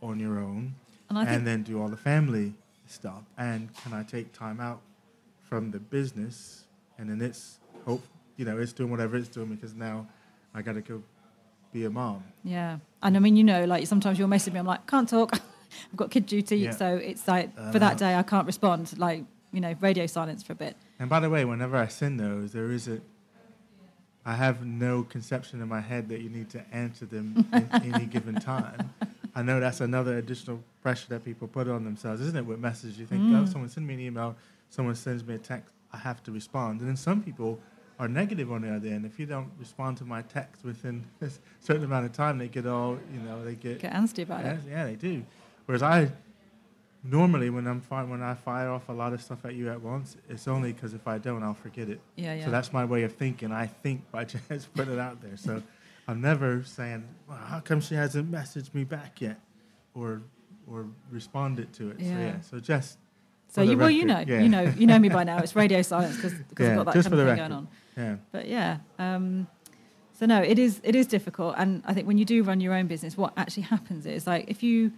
[0.02, 0.74] on your own?
[1.08, 2.54] And I think and then do all the family
[2.86, 3.22] stuff.
[3.36, 4.80] And can I take time out
[5.42, 6.64] from the business?
[6.98, 8.02] And then it's hope
[8.36, 10.06] you know it's doing whatever it's doing because now
[10.54, 11.02] I got to go
[11.72, 12.22] be a mom.
[12.44, 14.58] Yeah, and I mean, you know, like sometimes you'll message me.
[14.60, 15.34] I'm like, can't talk.
[15.90, 16.70] I've got kid duty, Yeah.
[16.70, 18.98] so it's like for Uh, that day I can't respond.
[18.98, 20.76] Like you know, radio silence for a bit.
[20.98, 23.00] And by the way, whenever I send those, there is a
[24.26, 28.04] I have no conception in my head that you need to answer them in any
[28.06, 28.92] given time.
[29.38, 32.44] I know that's another additional pressure that people put on themselves, isn't it?
[32.44, 33.48] With messages, you think, oh, Mm.
[33.52, 34.34] someone send me an email,
[34.68, 36.80] someone sends me a text, I have to respond.
[36.80, 37.60] And then some people
[38.00, 39.06] are negative on the other end.
[39.06, 42.66] If you don't respond to my text within a certain amount of time, they get
[42.66, 44.60] all, you know, they get Get antsy about yeah, it.
[44.68, 45.22] yeah, they do.
[45.66, 46.10] Whereas I
[47.04, 49.80] normally when I'm fi- when I fire off a lot of stuff at you at
[49.80, 52.00] once, it's only because if I don't, I'll forget it.
[52.16, 52.44] Yeah, yeah.
[52.46, 53.52] So that's my way of thinking.
[53.52, 55.36] I think by just putting it out there.
[55.36, 55.62] So
[56.08, 59.38] I'm never saying, well, "How come she hasn't messaged me back yet?"
[59.94, 60.22] or
[60.66, 61.98] or responded to it.
[62.00, 62.18] So Yeah.
[62.18, 62.40] yeah.
[62.40, 62.98] So just
[63.48, 64.40] So you well, you know, yeah.
[64.40, 65.38] you know, you know me by now.
[65.38, 67.68] It's radio silence because Yeah, I've got that kind of thing going on.
[67.96, 68.16] yeah.
[68.32, 69.46] But yeah, um,
[70.12, 72.74] so no, it is it is difficult, and I think when you do run your
[72.74, 74.92] own business, what actually happens is like if you,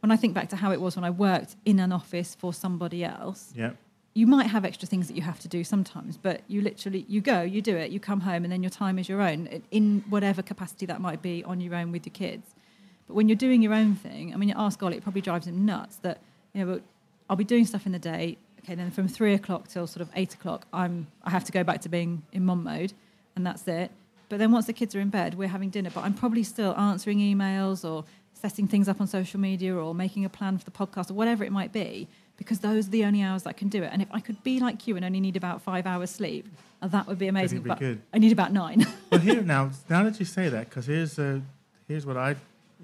[0.00, 2.52] when I think back to how it was when I worked in an office for
[2.52, 3.72] somebody else, Yeah.
[4.14, 7.20] You might have extra things that you have to do sometimes, but you literally you
[7.20, 10.04] go, you do it, you come home, and then your time is your own in
[10.08, 12.54] whatever capacity that might be on your own with your kids.
[13.08, 15.46] But when you're doing your own thing, I mean, you ask Ollie, it probably drives
[15.46, 16.20] him nuts that
[16.52, 16.80] you know,
[17.28, 18.38] I'll be doing stuff in the day.
[18.60, 21.64] Okay, then from three o'clock till sort of eight o'clock, I'm I have to go
[21.64, 22.92] back to being in mom mode,
[23.34, 23.90] and that's it.
[24.28, 25.90] But then once the kids are in bed, we're having dinner.
[25.92, 30.24] But I'm probably still answering emails or setting things up on social media or making
[30.24, 33.22] a plan for the podcast or whatever it might be, because those are the only
[33.22, 33.90] hours that I can do it.
[33.92, 36.48] And if I could be like you and only need about five hours sleep,
[36.82, 37.62] uh, that would be amazing.
[37.62, 38.00] be but good.
[38.12, 38.86] I need about nine.
[39.10, 41.40] well, here now, now that you say that, because here's uh,
[41.88, 42.30] here's what I,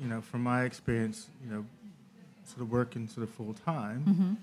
[0.01, 1.65] you know, from my experience, you know,
[2.47, 4.35] sort of working sort of full time, Mm-hmm.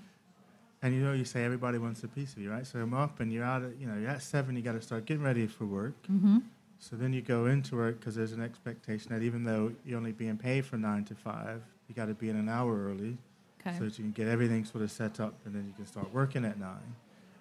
[0.82, 2.66] and you know, you say everybody wants a piece of you, right?
[2.66, 4.82] So I'm up, and you're out at, you know, you're at seven, you got to
[4.82, 5.94] start getting ready for work.
[6.10, 6.38] mm-hmm.
[6.80, 10.12] So then you go into work because there's an expectation that even though you're only
[10.12, 13.16] being paid from nine to five, you got to be in an hour early
[13.60, 13.76] Okay.
[13.78, 16.12] so that you can get everything sort of set up, and then you can start
[16.12, 16.94] working at nine.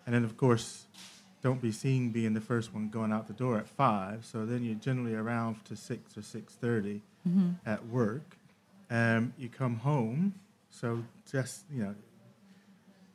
[0.06, 0.86] And then, of course,
[1.42, 4.26] don't be seen being the first one going out the door at five.
[4.26, 7.52] So then you're generally around to six or six thirty mm-hmm.
[7.66, 8.38] at work.
[8.90, 10.34] Um, you come home,
[10.70, 11.96] so just you know,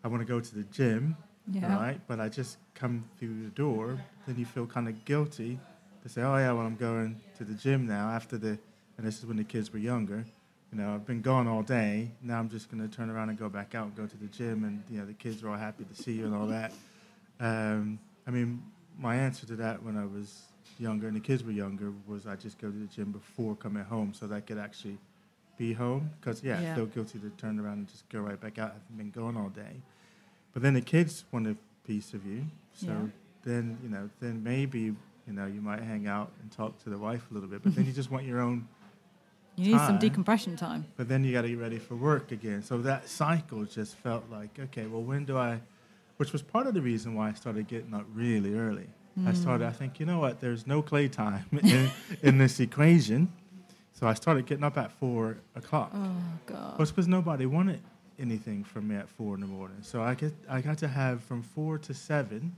[0.04, 1.16] I want to go to the gym,
[1.50, 1.74] Yeah.
[1.76, 2.00] right?
[2.06, 3.98] But I just come through the door.
[4.26, 5.58] Then you feel kind of guilty
[6.02, 8.58] to say, "Oh yeah, well I'm going to the gym now." After the,
[8.98, 10.24] and this is when the kids were younger.
[10.72, 12.10] You know, I've been gone all day.
[12.22, 14.26] Now I'm just going to turn around and go back out and go to the
[14.26, 16.72] gym, and you know the kids are all happy to see you and all that.
[17.40, 18.62] Um, I mean,
[18.98, 20.42] my answer to that when I was
[20.78, 23.84] younger and the kids were younger was I just go to the gym before coming
[23.84, 24.96] home so that I could actually
[25.58, 26.10] be home.
[26.20, 26.72] Because yeah, Yeah.
[26.72, 28.74] I feel guilty to turn around and just go right back out.
[28.74, 29.82] I've been gone all day.
[30.54, 31.56] But then the kids want a
[31.86, 33.06] piece of you, so Yeah.
[33.44, 36.98] then you know, then maybe you know you might hang out and talk to the
[36.98, 37.62] wife a little bit.
[37.62, 38.66] But then you just want your own.
[39.56, 40.86] You need some decompression time.
[40.96, 42.62] But then you got to get ready for work again.
[42.62, 44.86] So that cycle just felt like okay.
[44.86, 45.60] Well, when do I?
[46.22, 48.86] which was part of the reason why I started getting up really early.
[49.26, 49.34] I hmm.
[49.34, 49.66] started.
[49.66, 50.40] I think you know what?
[50.40, 51.90] There's no play time in,
[52.22, 53.32] in this equation,
[53.92, 55.90] so I started getting up at four o'clock.
[55.92, 56.14] Oh
[56.46, 56.78] God.
[56.78, 57.80] Well, because nobody wanted
[58.20, 59.78] anything from me at four in the morning.
[59.82, 62.54] So I get I got to have from four to seven,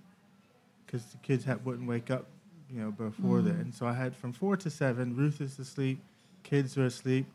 [0.85, 2.27] because the kids had, wouldn't wake up,
[2.71, 3.47] you know, before hmm.
[3.47, 3.73] then.
[3.73, 5.17] So I had from four to seven.
[5.17, 6.01] Ruth is asleep,
[6.45, 7.27] kids are asleep,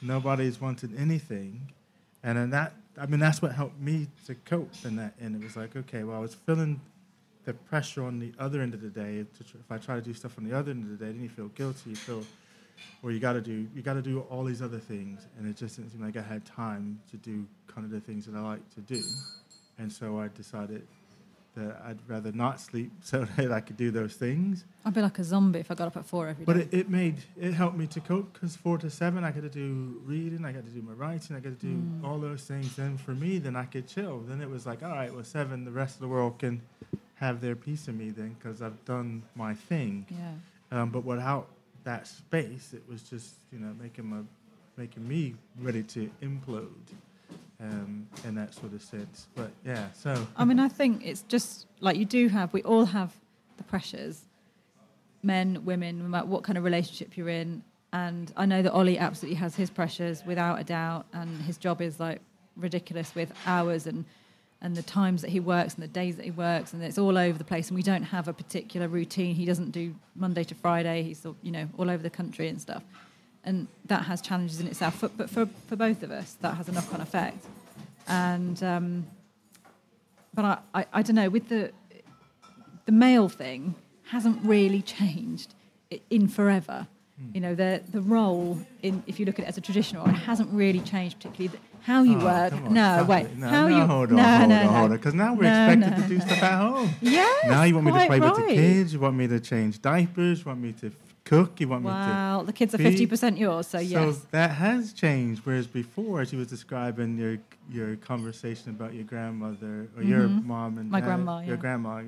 [0.00, 1.72] nobody's wanted anything,
[2.22, 5.14] and then that I mean that's what helped me to cope in that.
[5.20, 6.80] And it was like okay, well I was feeling
[7.44, 9.24] the pressure on the other end of the day.
[9.40, 11.28] If I try to do stuff on the other end of the day, then you
[11.28, 11.90] feel guilty.
[11.90, 12.24] You feel
[13.02, 15.56] well, you got to do you got to do all these other things and it
[15.56, 18.40] just didn't seem like i had time to do kind of the things that i
[18.40, 19.02] like to do
[19.78, 20.86] and so i decided
[21.58, 25.18] that i'd rather not sleep so that i could do those things I'd be like
[25.18, 26.52] a zombie if I got up at four every day.
[26.52, 29.42] but it, it made it helped me to cope because four to seven i got
[29.42, 32.04] to do reading i got to do my writing i got to do Mm.
[32.04, 34.90] all those things then for me then i could chill then it was like all
[35.00, 36.62] right well seven the rest of the world can
[37.16, 40.32] have their piece of me then because i've done my thing yeah.
[40.82, 41.48] um, but without
[41.84, 44.20] that space, it was just you know making my
[44.76, 46.86] making me ready to implode
[47.60, 49.26] um, in that sort of sense.
[49.34, 52.84] But yeah, so I mean, I think it's just like you do have, we all
[52.86, 53.12] have
[53.56, 54.22] the pressures,
[55.22, 57.62] men, women, no matter what kind of relationship you're in.
[57.92, 61.80] And I know that Ollie absolutely has his pressures without a doubt, and his job
[61.80, 62.20] is like
[62.56, 64.04] ridiculous with hours and
[64.60, 67.16] and the times that he works and the days that he works, and it's all
[67.16, 67.68] over the place.
[67.68, 69.36] And we don't have a particular routine.
[69.36, 71.04] He doesn't do Monday to Friday.
[71.04, 72.82] He's you know all over the country and stuff,
[73.44, 75.00] and that has challenges in itself.
[75.00, 77.44] But, but for for both of us, that has a knock on effect.
[78.06, 79.06] And um,
[80.34, 81.72] but I, I, I don't know with the
[82.86, 83.74] the male thing
[84.10, 85.54] hasn't really changed
[86.10, 86.86] in forever.
[87.34, 90.14] You know the the role in if you look at it as a traditional role,
[90.14, 91.48] it hasn't really changed particularly.
[91.48, 92.52] The, how you Oh, work?
[92.52, 93.26] on, no, wait.
[93.26, 93.36] it.
[93.38, 93.84] No, how no, you?
[93.86, 94.70] hold on, no, hold no, on, no.
[94.72, 96.90] hold on, because now we're No, expected no, to do stuff at home.
[97.00, 97.44] Yes.
[97.46, 98.92] now you want me to play with the kids.
[98.92, 100.40] You want me to change diapers.
[100.40, 100.92] You want me to
[101.28, 101.60] cook.
[101.60, 101.94] You want me to.
[101.96, 104.26] Wow, the kids are fifty percent yours, so So yes.
[104.30, 105.42] that has changed.
[105.44, 107.36] Whereas before, as you was describing your
[107.70, 110.44] your conversation about your grandmother or your Mhm.
[110.44, 111.60] mom and My dad, grandma, your yeah.
[111.60, 112.02] grandma,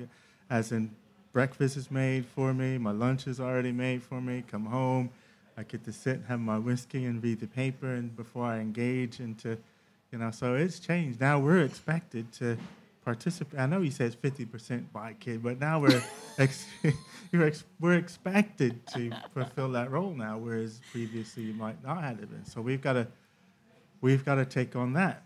[0.49, 0.89] as in
[1.33, 4.43] breakfast is made for me, my lunch is already made for me.
[4.53, 5.09] Come home,
[5.57, 8.57] I get to sit, and have my whiskey, and read the paper, and before I
[8.59, 9.49] engage into,
[10.11, 11.21] you know, so it's changed.
[11.21, 12.57] Now we're expected to
[13.03, 13.59] participate.
[13.59, 16.03] I know he says fifty percent by kid, but now we're
[16.37, 16.67] ex-
[17.31, 22.19] you're ex- we're expected to fulfill that role now, whereas previously you might not have
[22.19, 22.45] been.
[22.45, 23.07] So we've got to
[24.01, 25.23] we've got to take on that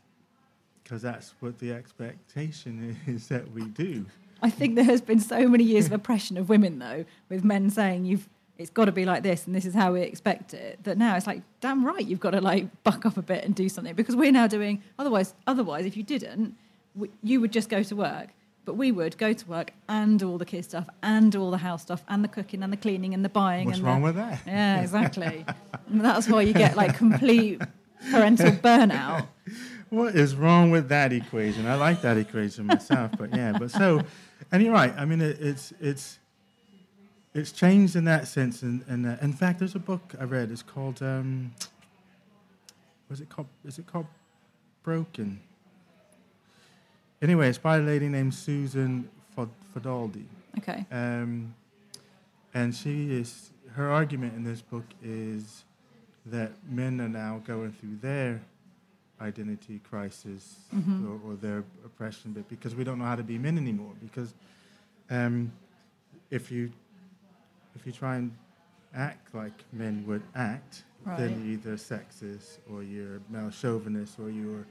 [0.84, 4.06] because that's what the expectation is that we do.
[4.42, 7.70] I think there has been so many years of oppression of women, though, with men
[7.70, 10.82] saying you've it's got to be like this and this is how we expect it.
[10.84, 13.54] That now it's like, damn right, you've got to like buck up a bit and
[13.54, 15.34] do something because we're now doing otherwise.
[15.46, 16.56] Otherwise, if you didn't,
[16.96, 18.30] we, you would just go to work.
[18.66, 21.58] But we would go to work and do all the kids stuff and all the
[21.58, 23.68] house stuff and the cooking and the cleaning and the buying.
[23.68, 24.42] What's and wrong the, with that?
[24.48, 25.46] Yeah, exactly.
[25.88, 27.62] that's why you get like complete
[28.10, 29.28] parental burnout.
[29.92, 31.68] What is wrong with that equation?
[31.68, 34.02] I like that equation myself, but yeah, but so,
[34.52, 34.94] and you're right.
[34.98, 36.18] I mean, it, it's it's
[37.36, 38.64] it's changed in that sense.
[38.64, 40.50] And, and uh, in fact, there's a book I read.
[40.50, 41.54] It's called um,
[43.10, 43.48] was it called?
[43.64, 44.08] Is it called
[44.82, 45.40] Broken?
[47.22, 50.26] Anyway, it's by a lady named Susan Fod- Fodaldi.
[50.58, 50.86] Okay.
[50.92, 51.54] Um,
[52.54, 55.64] and she is her argument in this book is
[56.28, 58.42] that men are now going through their
[59.22, 61.06] identity crisis Mhm.
[61.26, 63.94] or, or their oppression, but because we don't know how to be men anymore.
[64.02, 64.34] Because
[65.10, 65.52] um,
[66.32, 66.72] if you
[67.76, 68.32] if you try and
[68.94, 71.18] act like men would act, Right.
[71.18, 74.66] then you're either sexist or you're male chauvinist or you're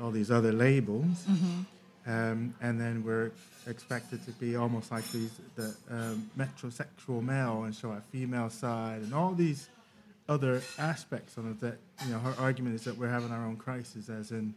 [0.00, 1.60] all these other labels hmm
[2.08, 3.30] um, and then we're
[3.66, 9.02] expected to be almost like these the um, metrosexual male and show our female side
[9.02, 9.68] and all these
[10.28, 13.56] other aspects of it that you know her argument is that we're having our own
[13.56, 14.54] crisis as in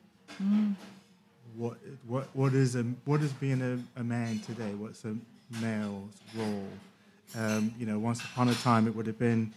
[1.56, 4.74] what what what is a what is being a, a man today?
[4.74, 5.16] What's a
[5.62, 6.68] male's role?
[7.38, 9.54] Um, you know once upon a time it would have been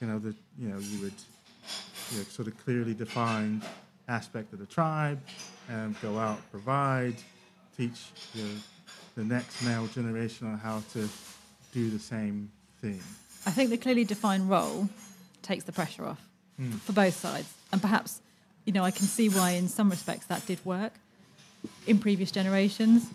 [0.00, 1.14] you know the you know you would
[2.12, 3.62] you know, sort of clearly defined
[4.08, 5.20] aspect of the tribe,
[5.70, 7.14] um, go out, provide,
[7.88, 8.00] teach
[8.34, 8.48] the,
[9.16, 11.08] the next male generation on how to
[11.72, 13.00] do the same thing.
[13.46, 14.88] I think the clearly defined role
[15.42, 16.20] takes the pressure off
[16.58, 16.72] Hmm.
[16.72, 17.48] for both sides.
[17.72, 18.20] And perhaps,
[18.66, 20.92] you know, I can see why in some respects that did work
[21.86, 23.08] in previous generations.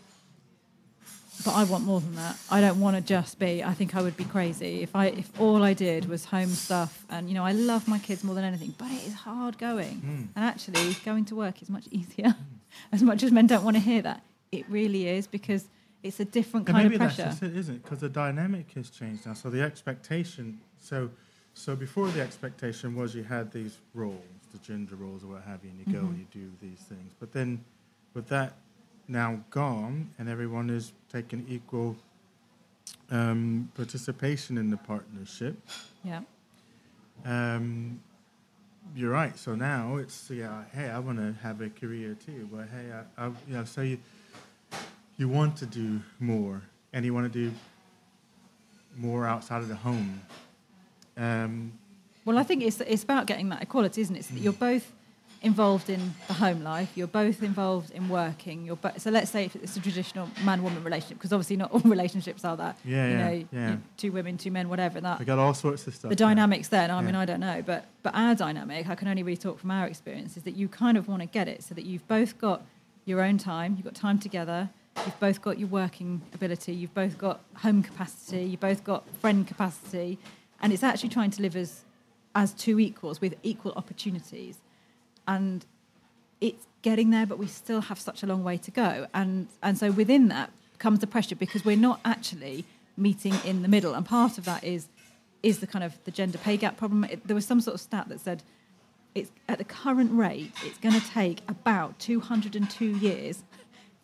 [1.46, 2.36] But I want more than that.
[2.50, 3.64] I don't want to just be.
[3.64, 7.06] I think I would be crazy if I if all I did was home stuff.
[7.12, 9.98] And you know, I love my kids more than anything, but it is hard going.
[9.98, 10.24] Hmm.
[10.36, 12.36] And actually, going to work is much easier.
[12.92, 14.22] As much as men don't want to hear that,
[14.52, 15.68] it really is because
[16.04, 17.30] it's a different kind of maybe that's pressure.
[17.30, 17.84] just it, isn't it?
[17.84, 19.34] Because the dynamic has changed now.
[19.34, 20.60] So the expectation.
[20.80, 21.10] So,
[21.54, 24.22] so before the expectation was you had these roles,
[24.52, 26.10] the gender roles or what have you, and you go Mhm.
[26.10, 27.14] and you do these things.
[27.20, 27.64] But then,
[28.14, 28.54] with that
[29.08, 31.96] now gone, and everyone is taking equal
[33.10, 35.58] um, participation in the partnership.
[36.04, 36.22] Yeah.
[37.26, 38.02] Um,
[38.96, 39.38] you're right.
[39.38, 40.64] So now it's yeah.
[40.74, 42.48] Hey, I want to have a career too.
[42.52, 43.98] But hey, I, I you know, so you
[45.18, 46.62] you want to do more,
[46.94, 47.52] and you want to do
[48.98, 50.22] more outside of the home.
[51.18, 51.74] Um,
[52.26, 54.26] Well, I think it's it's about getting that equality, isn't it?
[54.26, 54.92] So that you're both
[55.44, 58.66] involved in the home life, you're both involved in working.
[58.66, 61.80] You're bo- so let's say if it's a traditional man-woman relationship, because obviously not all
[61.98, 62.78] relationships are that.
[62.84, 63.72] Yeah, you yeah, know, yeah.
[63.72, 65.00] you- two women, two men, whatever.
[65.00, 66.10] That we got all sorts of stuff.
[66.10, 66.82] the dynamics there.
[66.84, 67.22] And I mean, Yeah.
[67.22, 70.38] I don't know, but but our dynamic, I can only really talk from our experience,
[70.38, 72.62] is that you kind of want to get it so that you've both got
[73.06, 74.70] your own time, you've got time together,
[75.06, 79.48] you've both got your working ability, you've both got home capacity, you've both got friend
[79.48, 80.18] capacity,
[80.62, 81.84] and it's actually trying to live as
[82.36, 84.60] as two equals with equal opportunities,
[85.28, 85.66] and
[86.40, 89.08] it's getting there, but we still have such a long way to go.
[89.14, 93.68] And and so within that comes the pressure because we're not actually meeting in the
[93.68, 93.94] middle.
[93.94, 94.88] And part of that is
[95.44, 97.04] is the kind of the gender pay gap problem.
[97.06, 98.44] It, there was some sort of stat that said
[99.16, 103.44] it's at the current rate, it's going to take about 202 years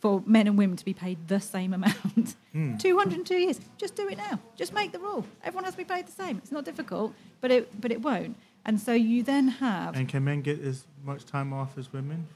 [0.03, 2.35] for men and women to be paid the same amount.
[2.51, 2.75] Hmm.
[2.87, 3.61] 202 years.
[3.77, 4.37] Just do it now.
[4.57, 5.25] Just make the rule.
[5.45, 6.39] Everyone has to be paid the same.
[6.39, 8.35] It's not difficult, but it but it won't.
[8.65, 12.27] And so you then have And can men get as much time off as women?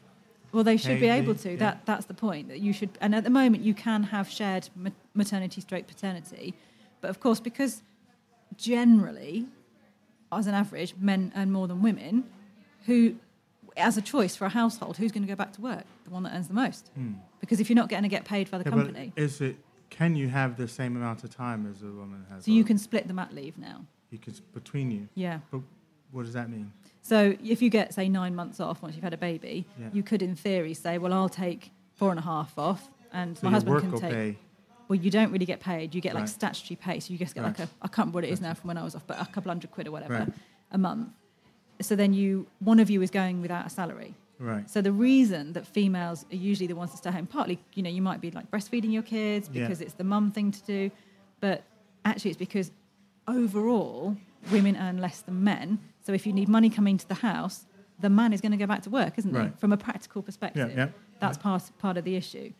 [0.53, 1.49] well, they should be able to.
[1.51, 1.57] yeah.
[1.57, 2.47] That that's the point.
[2.47, 2.91] That you should.
[3.01, 4.69] And at the moment, you can have shared
[5.13, 6.53] maternity, stroke paternity,
[7.01, 7.83] but of course, because
[8.55, 9.45] generally,
[10.31, 12.23] as an average, men earn more than women.
[12.85, 13.15] Who,
[13.77, 15.83] as a choice for a household, who's going to go back to work?
[16.05, 16.89] The one that earns the most.
[17.39, 18.77] Because if you're not going to get paid by the Hmm.
[18.77, 19.57] Yeah, company, But is it?
[19.89, 22.43] Can you have the same amount of time as a woman has?
[22.45, 23.85] so you can split the mat leave now.
[24.11, 25.07] You can between you.
[25.15, 25.39] Yeah.
[25.51, 25.61] But
[26.11, 26.71] what does that mean?
[27.01, 29.87] So if you get, say, nine months off once you've had a baby, Yeah.
[29.93, 33.47] you could, in theory, say, well, I'll take four and a half off, and So
[33.47, 34.11] my husband can take.
[34.11, 34.37] pay.
[34.89, 35.95] Well, you don't really get paid.
[35.95, 36.29] You get like Right.
[36.29, 38.53] statutory pay, so you just get like a I can't remember what it is now
[38.53, 40.29] from when I was off, but a couple hundred quid or whatever Right.
[40.71, 41.09] a month.
[41.81, 44.15] So then you one of you is going without a salary.
[44.39, 44.69] Right.
[44.69, 47.89] So the reason that females are usually the ones that stay home, partly you know
[47.89, 49.63] you might be like breastfeeding your kids Yeah.
[49.63, 50.91] because it's the mum thing to do,
[51.39, 51.63] but
[52.05, 52.71] actually it's because
[53.27, 54.15] overall
[54.51, 55.79] women earn less than men.
[56.01, 57.65] So if you need money coming to the house,
[57.99, 59.37] the man is going to go back to work, isn't he?
[59.37, 59.59] Right.
[59.59, 60.89] From a practical perspective, yeah.
[61.19, 62.53] that's part part of the issue.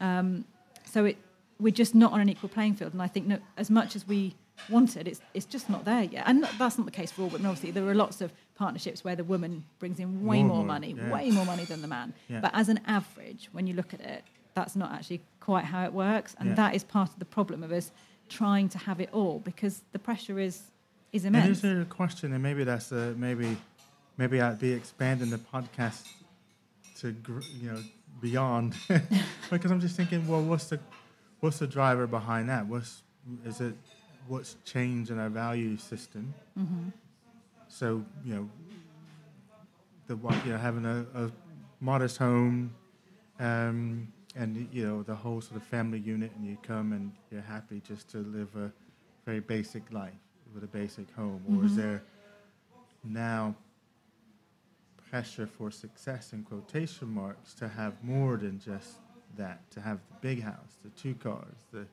[0.00, 0.44] Um,
[0.84, 1.16] so it
[1.58, 4.06] we're just not on an equal playing field, and I think no, as much as
[4.08, 4.34] we
[4.68, 6.24] wanted, it's it's just not there yet.
[6.26, 7.46] And that's not the case for all women.
[7.46, 8.32] Obviously, there are lots of
[8.64, 11.10] partnerships where the woman brings in way More more, money, yeah.
[11.16, 12.08] way more money than the man.
[12.28, 12.40] Yeah.
[12.44, 14.22] But as an average, when you look at it,
[14.58, 16.54] that's not actually quite how it works, and Yeah.
[16.62, 17.86] that is part of the problem of us
[18.28, 20.56] trying to have it all because the pressure is
[21.12, 21.56] is And immense.
[21.56, 23.48] is there a question, and maybe that's a, maybe,
[24.16, 26.02] maybe I'd be expanding the podcast
[27.00, 27.06] to
[27.62, 27.80] you know
[28.20, 28.68] beyond,
[29.50, 30.78] because I'm just thinking, well, what's the
[31.40, 32.62] what's the driver behind that?
[32.72, 32.92] What's
[33.50, 33.74] is it
[34.28, 36.24] what's changed in our value system?
[36.58, 36.88] Mm-hmm.
[37.70, 38.50] So you know,
[40.08, 41.30] the you know having a, a
[41.80, 42.74] modest home,
[43.38, 47.40] um, and you know the whole sort of family unit, and you come and you're
[47.40, 48.72] happy just to live a
[49.24, 50.12] very basic life
[50.52, 51.76] with a basic home, or is Mhm.
[51.76, 52.02] there
[53.04, 53.54] now
[55.08, 58.98] pressure for success in quotation marks to have more than just
[59.36, 61.86] that, to have the big house, the two cars, the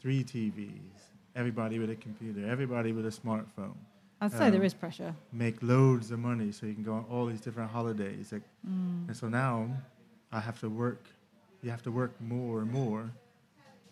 [0.00, 3.76] three TVs, everybody with a computer, everybody with a smartphone
[4.24, 5.14] I'd say there um, is pressure.
[5.32, 8.32] make loads of money so you can go on all these different holidays.
[8.32, 9.08] Like, Mm.
[9.08, 9.68] And so now
[10.32, 11.02] I have to work,
[11.62, 13.10] you have to work more and more.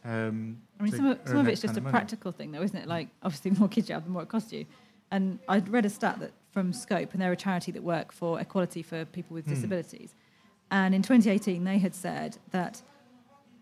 [0.04, 2.88] Um, I mean, some of, some of it's just a practical thing, though, isn't it?
[2.88, 4.66] Like, obviously, the more kids you have, the more it costs you.
[5.10, 8.40] And I'd read a stat that from Scope, and they're a charity that work for
[8.40, 9.50] equality for people with Hmm.
[9.54, 10.14] disabilities.
[10.70, 12.82] And in 2018, they had said that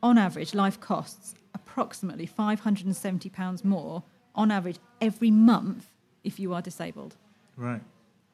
[0.03, 4.03] on average, life costs approximately £570 more
[4.35, 5.90] on average every month
[6.25, 7.17] if you are disabled.
[7.57, 7.81] Right.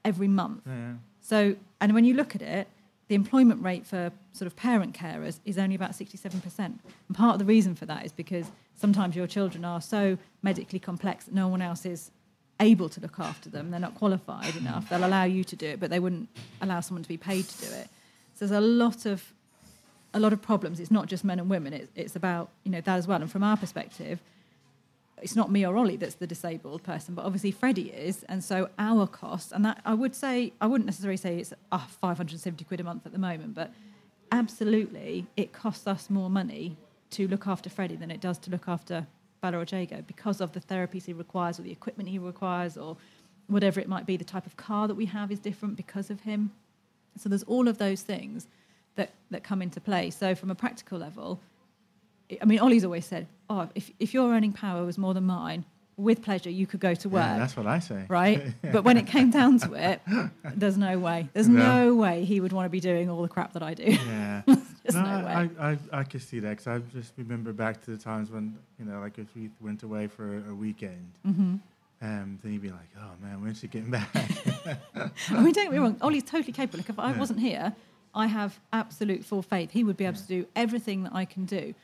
[0.05, 0.63] Every month.
[0.67, 0.93] Yeah, yeah.
[1.21, 2.69] So, and when you look at it,
[3.09, 6.59] the employment rate for sort of parent carers is only about 67%.
[6.59, 6.81] And
[7.15, 11.25] part of the reason for that is because sometimes your children are so medically complex
[11.25, 12.11] that no one else is
[12.59, 13.71] able to look after them.
[13.71, 14.59] They're not qualified mm.
[14.59, 14.89] enough.
[14.89, 16.29] They'll allow you to do it, but they wouldn't
[16.61, 17.89] allow someone to be paid to do it.
[18.35, 19.33] So there's a lot of
[20.15, 20.81] a lot of problems.
[20.81, 21.75] It's not just men and women.
[21.75, 23.21] It's, it's about you know that as well.
[23.21, 24.21] And from our perspective,
[25.23, 28.69] it's not me or Ollie that's the disabled person, but obviously Freddie is, and so
[28.79, 32.81] our cost, and that I would say, I wouldn't necessarily say it's ah, 570 quid
[32.81, 33.73] a month at the moment, but
[34.31, 36.77] absolutely, it costs us more money
[37.11, 39.07] to look after Freddie than it does to look after
[39.41, 42.97] Bella or Jago because of the therapies he requires or the equipment he requires or
[43.47, 44.17] whatever it might be.
[44.17, 46.53] The type of car that we have is different because of him.
[47.17, 48.49] So there's all of those things
[48.97, 50.11] that, that come into play.
[50.11, 51.41] So from a practical level,
[52.41, 55.65] I mean, Ollie's always said, "Oh, if if your earning power was more than mine,
[55.97, 58.05] with pleasure you could go to work." Yeah, that's what I say.
[58.09, 58.53] right?
[58.73, 60.01] But when it came down to it,
[60.55, 61.29] there's no way.
[61.33, 61.87] There's No.
[61.89, 63.85] no way he would want to be doing all the crap that I do.
[63.85, 64.43] Yeah.
[64.87, 65.33] Just no, no way.
[65.59, 68.57] I, I, I could see that because I just remember back to the times when,
[68.79, 71.57] you know, like if we went away for a, a weekend, hmm
[72.03, 74.09] um, then you'd be like, oh man, when's she getting back?
[74.15, 75.97] I mean, don't get me wrong.
[76.03, 76.79] Ollie's totally capable.
[76.81, 77.19] Like if I Yeah.
[77.19, 77.75] wasn't here,
[78.15, 81.47] I have absolute full faith he would be able to do everything that I can
[81.47, 81.75] do.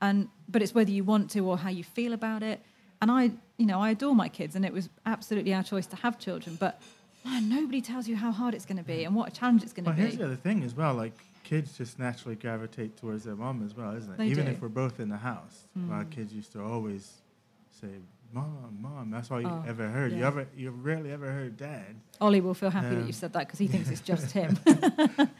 [0.00, 2.62] And but it's whether you want to or how you feel about it.
[3.00, 5.96] And I, you know, I adore my kids, and it was absolutely our choice to
[5.96, 6.56] have children.
[6.58, 6.80] But
[7.24, 9.72] man, nobody tells you how hard it's going to be and what a challenge it's
[9.72, 10.02] going to well, be.
[10.02, 10.94] here's the other thing as well.
[10.94, 11.12] Like
[11.44, 14.18] kids just naturally gravitate towards their mom as well, isn't it?
[14.18, 14.50] They Even do.
[14.52, 16.10] if we're both in the house, our Mm.
[16.10, 17.22] kids used to always
[17.70, 17.88] say,
[18.32, 20.12] "Mom, mom." That's all you Oh, ever heard.
[20.12, 20.26] You yeah.
[20.26, 21.94] ever, you rarely ever heard dad.
[22.20, 24.58] Ollie will feel happy that Um, you've said that because he thinks it's just him.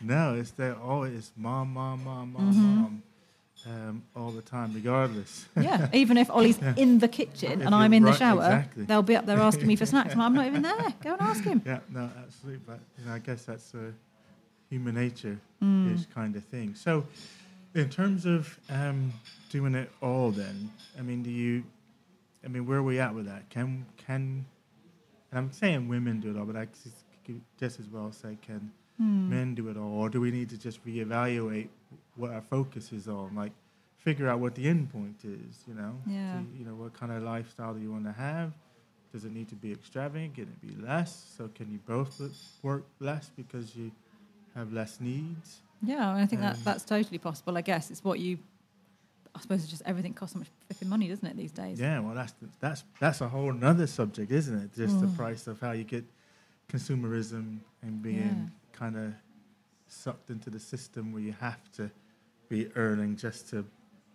[0.00, 2.76] No, it's that always mom, mom, mom, mom, Mhm.
[2.76, 3.02] mom,
[3.68, 5.46] um, all the time, regardless.
[5.60, 6.74] Yeah, even if Ollie's Yeah.
[6.76, 8.84] in the kitchen If and I'm in the shower, exactly.
[8.84, 10.12] they'll be up there asking me for snacks.
[10.14, 10.94] and I'm not even there.
[11.02, 11.60] Go and ask him.
[11.66, 12.62] Yeah, no, absolutely.
[12.66, 13.92] But you know, I guess that's a
[14.70, 15.92] human nature Mm.
[15.92, 16.74] ish kind of thing.
[16.76, 17.04] So,
[17.74, 19.12] in terms of um,
[19.50, 21.64] doing it all, then, I mean, do you?
[22.44, 23.50] I mean, where are we at with that?
[23.50, 24.44] Can can?
[25.30, 27.04] And I'm saying women do it all, but I just,
[27.58, 29.30] just as well say can Hmm.
[29.30, 31.68] men do it all, or do we need to just reevaluate
[32.18, 33.34] what our focus is on?
[33.34, 33.52] Like,
[33.96, 35.64] figure out what the end point is.
[35.66, 36.32] You know, Yeah.
[36.40, 38.52] Do you know, what kind of lifestyle do you want to have?
[39.12, 40.34] Does it need to be extravagant?
[40.34, 41.34] Can it be less?
[41.36, 42.20] So can you both
[42.62, 43.90] work less because you
[44.54, 45.60] have less needs?
[45.82, 47.56] Yeah, I think that Um, that's totally possible.
[47.56, 48.38] I guess it's what you.
[49.34, 51.78] I suppose it's just everything costs so much flipping money, doesn't it, these days?
[51.80, 54.74] Yeah, well, that's that's that's a whole another subject, isn't it?
[54.74, 55.16] Just the Mm.
[55.16, 56.04] price of how you get
[56.68, 58.78] consumerism and being Yeah.
[58.78, 59.14] kind of
[59.86, 61.90] sucked into the system where you have to
[62.48, 63.64] be earning just to,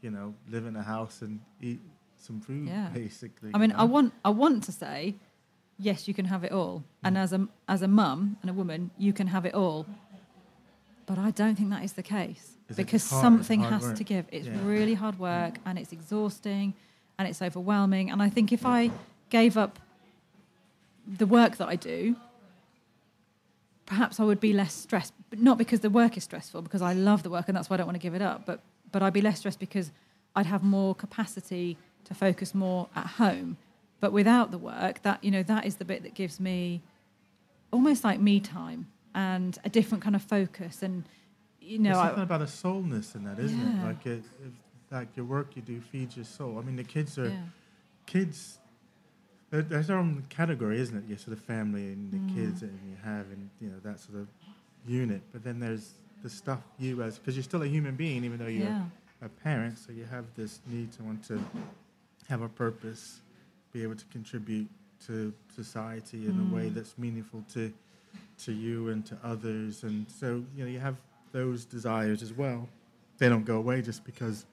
[0.01, 1.79] you know, live in a house and eat
[2.17, 2.89] some food, Yeah.
[2.93, 3.51] basically.
[3.53, 5.15] I mean, you I want I want to say,
[5.77, 8.91] yes, you can have it all, and as a as a mum and a woman,
[8.97, 9.85] you can have it all.
[11.05, 13.97] But I don't think that is the case Is because hard- something has work?
[13.97, 14.25] to give.
[14.31, 14.65] It's Yeah.
[14.65, 16.73] really hard work and it's exhausting
[17.17, 18.09] and it's overwhelming.
[18.09, 18.89] And I think if I
[19.29, 19.79] gave up
[21.05, 22.15] the work that I do,
[23.85, 25.13] perhaps I would be less stressed.
[25.29, 27.75] But not because the work is stressful, because I love the work and that's why
[27.75, 28.45] I don't want to give it up.
[28.45, 28.61] But
[28.91, 29.91] but I'd be less stressed because
[30.35, 33.57] I'd have more capacity to focus more at home.
[33.99, 36.81] But without the work, that you know, that is the bit that gives me
[37.71, 40.83] almost like me time and a different kind of focus.
[40.83, 41.03] And
[41.59, 43.83] you know, There's I, something about a soulness in that, isn't Yeah.
[43.83, 43.85] it?
[43.85, 44.51] Like it, if,
[44.91, 46.59] like your work you do feeds your soul.
[46.59, 47.43] I mean, the kids are yeah.
[48.05, 48.59] kids.
[49.61, 51.07] There's their own category, isn't it?
[51.07, 52.33] Your sort of family and the Mm.
[52.33, 54.27] kids and you have, and you know that sort of
[54.87, 55.21] unit.
[55.31, 55.93] But then there's
[56.23, 58.85] the stuff you as because you're still a human being, even though you're yeah.
[59.21, 59.77] a parent.
[59.77, 61.39] So you have this need to want to
[62.29, 63.21] have a purpose,
[63.71, 64.67] be able to contribute
[65.05, 66.73] to society in a way Mm.
[66.75, 67.71] that's meaningful to
[68.39, 69.83] to you and to others.
[69.83, 70.97] And so you know you have
[71.31, 72.67] those desires as well.
[73.19, 74.45] They don't go away just because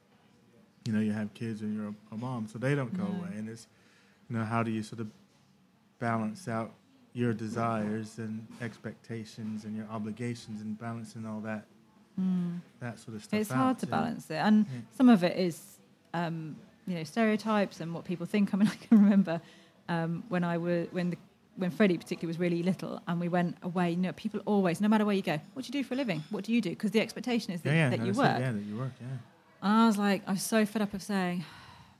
[0.85, 3.31] you know you have kids and you're a, a mom, so they don't go away.
[3.39, 3.67] And it's
[4.31, 5.09] you know how do you sort of
[5.99, 6.73] balance out
[7.13, 11.65] your desires and expectations and your obligations and balancing all that
[12.21, 12.61] Mm.
[12.81, 14.81] that sort of stuff It's hard to so- balance it, and Yeah.
[14.93, 15.79] some of it is,
[16.13, 16.57] um,
[16.87, 18.51] you know, stereotypes and what people think.
[18.55, 19.41] I mean, I can remember
[19.89, 21.17] um, when I was when the
[21.57, 23.91] when Freddie particularly was really little, and we went away.
[23.91, 25.97] You know, people always, no matter where you go, what do you do for a
[25.97, 26.23] living?
[26.31, 26.71] What do you do?
[26.71, 28.37] Because the expectation is that, yeah, yeah, that you work.
[28.37, 29.07] it, yeah, that you work, yeah.
[29.63, 31.45] And I was like, I was so fed up of saying,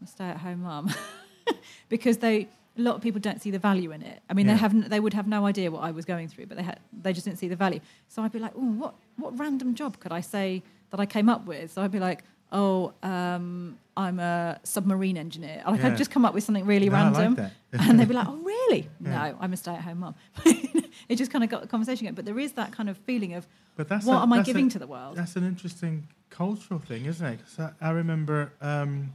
[0.01, 0.89] I'm a stay-at-home mum,
[1.89, 2.49] because they
[2.79, 4.23] a lot of people don't see the value in it.
[4.31, 4.55] I mean, Yeah.
[4.55, 6.79] they haven't, they would have no idea what I was going through, but they had,
[7.03, 7.81] they just didn't see the value.
[8.09, 11.29] So I'd be like, oh, what, what random job could I say that I came
[11.29, 11.73] up with?
[11.73, 12.23] So I'd be like,
[12.53, 15.63] oh, um, I'm a submarine engineer.
[15.67, 15.89] Like Yeah.
[15.89, 18.29] I'd just come up with something really No, I like random, and they'd be like,
[18.35, 18.89] oh, really?
[19.05, 19.11] Yeah.
[19.31, 20.15] No, I'm a stay-at-home mum.
[21.09, 22.15] it just kind of got the conversation going.
[22.15, 23.47] But there is that kind of feeling of
[23.77, 25.17] But that's what a- am I that's a- giving to the world?
[25.17, 27.41] That's an interesting cultural thing, isn't it?
[27.41, 29.13] 'Cause I, I remember um,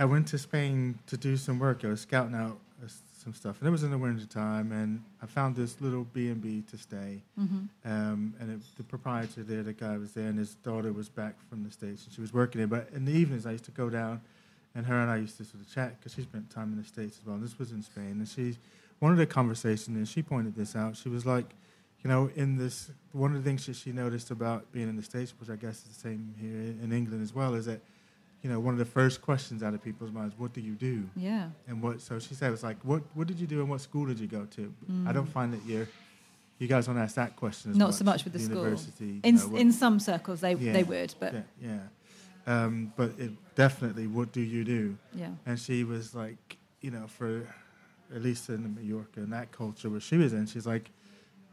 [0.00, 1.84] I went to Spain to do some work.
[1.84, 2.88] I was scouting out uh,
[3.22, 6.28] some stuff, and it was in the winter time, and I found this little B
[6.28, 7.20] and B to stay.
[7.36, 11.10] hmm Um, and it, the proprietor there, the guy was there, and his daughter was
[11.10, 12.66] back from the states, and she was working there.
[12.66, 14.22] But in the evenings, I used to go down,
[14.74, 16.88] and her and I used to sort of chat because she spent time in the
[16.88, 17.34] states as well.
[17.34, 18.56] And this was in Spain, and she
[19.00, 20.96] wanted a conversation, and she pointed this out.
[20.96, 21.44] She was like,
[22.02, 25.02] you know, in this, one of the things that she noticed about being in the
[25.02, 27.82] States, which I guess is the same here in England as well, is that,
[28.42, 31.08] you know, one of the first questions out of people's minds, what do you do?
[31.14, 31.48] Yeah.
[31.68, 33.80] And what, so she said, it was like, what, what did you do and what
[33.82, 34.72] school did you go to?
[34.88, 35.14] I Mm.
[35.14, 35.86] don't find that you're,
[36.58, 37.94] you guys don't ask that question as Not much.
[37.96, 38.56] so much with the school.
[38.64, 40.72] University, you In know, what- in some circles they Yeah.
[40.72, 41.78] they would, but yeah, yeah.
[42.46, 44.96] Um, but it definitely, what do you do?
[45.14, 45.30] yeah.
[45.44, 47.46] And she was like, you know, for
[48.14, 50.90] at least in Mallorca and that culture where she was in, she's like,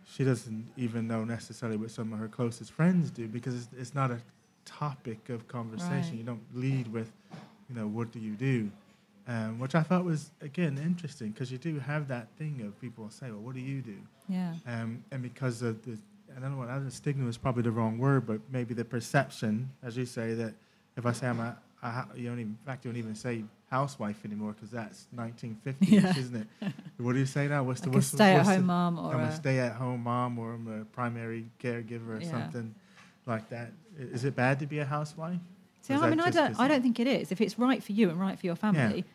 [0.10, 3.94] she doesn't even know necessarily what some of her closest friends do because it's, it's
[3.94, 4.20] not a
[4.68, 5.96] topic of conversation.
[6.12, 6.14] Right.
[6.14, 7.12] You don't lead with,
[7.70, 8.70] you know, what do you do?
[9.28, 13.10] Um, which I thought was again interesting because you do have that thing of people
[13.10, 13.98] say, well, what do you do?
[14.30, 14.54] Yeah.
[14.66, 15.98] Um, and because of the,
[16.36, 18.86] I don't know what, I don't- stigma is probably the wrong word, but maybe the
[18.86, 20.54] perception, as you say, that
[20.96, 21.58] if I say I'm a,
[22.16, 26.18] you don't even, in fact, you don't even say housewife anymore because that's 1950s, Yeah.
[26.18, 26.48] isn't it?
[26.98, 27.64] What do you say now?
[27.64, 30.54] What's the Like a what's the- stay-at-home mom or I'm a a stay-at-home mom or
[30.54, 32.32] I'm a primary caregiver or Yeah.
[32.32, 32.74] something
[33.28, 33.72] like that?
[33.98, 35.40] Is it bad to be a housewife?
[35.82, 37.32] See, I mean, I don't, I don't think it is.
[37.32, 39.06] If it's right for you and right for your family,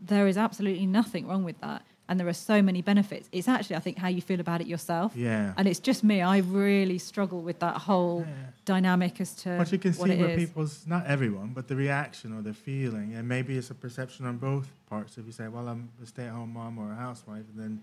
[0.00, 1.82] there is absolutely nothing wrong with that.
[2.08, 3.28] And there are so many benefits.
[3.32, 5.12] It's actually, I think, how you feel about it yourself.
[5.14, 5.54] Yeah.
[5.56, 6.20] And it's just me.
[6.20, 8.34] I really struggle with that whole Yeah.
[8.64, 10.36] dynamic as to But you can see where is.
[10.36, 14.36] people's, not everyone, but the reaction or the feeling, and maybe it's a perception on
[14.38, 15.16] both parts.
[15.16, 17.82] If you say, well, I'm a stay at home mom or a housewife, and then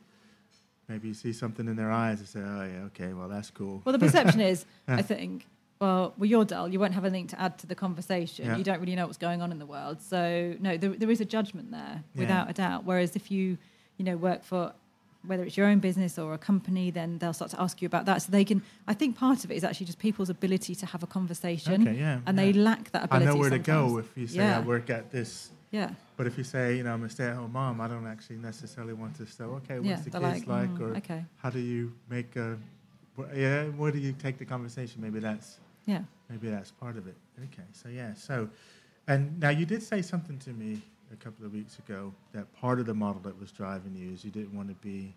[0.87, 3.81] maybe you see something in their eyes and say, oh, yeah, okay, well, that's cool.
[3.85, 5.47] Well, the perception is, I think,
[5.79, 6.67] well, well, you're dull.
[6.67, 8.45] You won't have anything to add to the conversation.
[8.45, 8.57] Yeah.
[8.57, 10.01] You don't really know what's going on in the world.
[10.01, 12.19] So, no, there, there is a judgment there, Yeah.
[12.21, 12.83] without a doubt.
[12.83, 13.57] Whereas if you,
[13.97, 14.73] you know, work for
[15.25, 18.05] whether it's your own business or a company, then they'll start to ask you about
[18.05, 18.21] that.
[18.21, 18.61] So they can.
[18.87, 21.97] I think part of it is actually just people's ability to have a conversation, Okay,
[21.97, 22.19] yeah.
[22.25, 22.43] and yeah.
[22.45, 23.25] they lack that ability.
[23.27, 24.43] I know where to go if you say.
[24.45, 25.51] I work at this.
[25.71, 28.07] Yeah, But if you say, you know, I'm a stay at home mom, I don't
[28.07, 30.69] actually necessarily want to say, okay, what's the kids like, like?
[30.71, 32.57] "Mm, or okay, how do you make a,
[33.35, 34.99] yeah, where do you take the conversation?
[34.99, 35.59] Maybe that's
[35.89, 36.01] yeah.
[36.29, 37.15] Maybe that's part of it.
[37.45, 38.47] Okay, so yeah, so,
[39.07, 40.79] and now you did say something to me
[41.11, 44.23] a couple of weeks ago that part of the model that was driving you is
[44.23, 45.13] you didn't want to be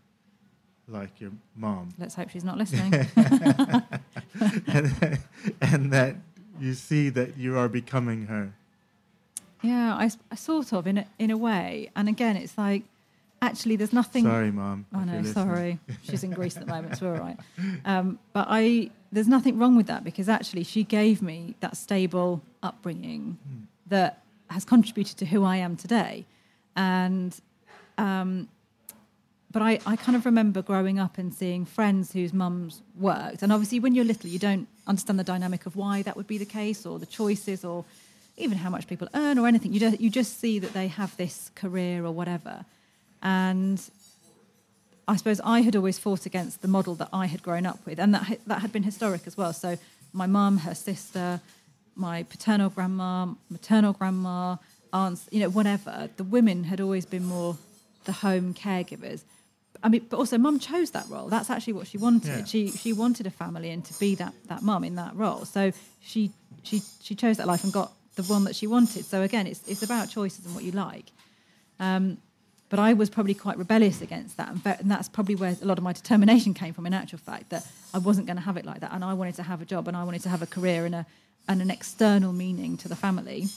[0.88, 2.92] like your mom, Let's hope she's not listening.
[4.66, 5.18] and,
[5.60, 6.16] and that
[6.58, 8.52] you see that you are becoming her.
[9.62, 11.90] yeah, I sort of in a, in a way.
[11.94, 12.84] And again, it's like
[13.42, 14.24] actually, there's nothing.
[14.24, 14.86] Sorry, mom.
[14.94, 15.46] I if no, you're listening.
[15.54, 15.78] sorry.
[16.04, 17.38] She's in Greece at the moment, so we're all right.
[17.84, 22.42] Um, but I, there's nothing wrong with that because actually she gave me that stable
[22.62, 23.64] upbringing Hmm.
[23.88, 26.24] that has contributed to who I am today.
[26.76, 27.38] And,
[27.98, 28.48] um,
[29.50, 33.42] but I, I kind of remember growing up and seeing friends whose mums worked.
[33.42, 36.38] And obviously, when you're little, you don't understand the dynamic of why that would be
[36.38, 37.84] the case or the choices or
[38.38, 39.72] even how much people earn or anything.
[39.74, 42.64] You just, you just see that they have this career or whatever.
[43.22, 43.80] And
[45.08, 47.98] I suppose I had always fought against the model that I had grown up with,
[47.98, 49.52] and that that had been historic as well.
[49.52, 49.78] So
[50.12, 51.40] my mum, her sister,
[51.94, 54.56] my paternal grandma, maternal grandma,
[54.92, 56.08] aunts, you know, whatever.
[56.16, 57.56] The women had always been more
[58.04, 59.22] the home caregivers.
[59.82, 61.28] I mean, but also mum chose that role.
[61.28, 62.28] That's actually what she wanted.
[62.28, 62.44] Yeah.
[62.44, 65.44] She she wanted a family and to be that that mum in that role.
[65.44, 66.30] So she
[66.62, 69.04] she she chose that life and got the one that she wanted.
[69.04, 71.06] So again, it's it's about choices and what you like.
[71.80, 72.18] Um,
[72.72, 75.76] but I was probably quite rebellious against that, and, and that's probably where a lot
[75.76, 76.86] of my determination came from.
[76.86, 79.34] In actual fact, that I wasn't going to have it like that, and I wanted
[79.34, 81.06] to have a job, and I wanted to have a career and a
[81.46, 83.48] and an external meaning to the family.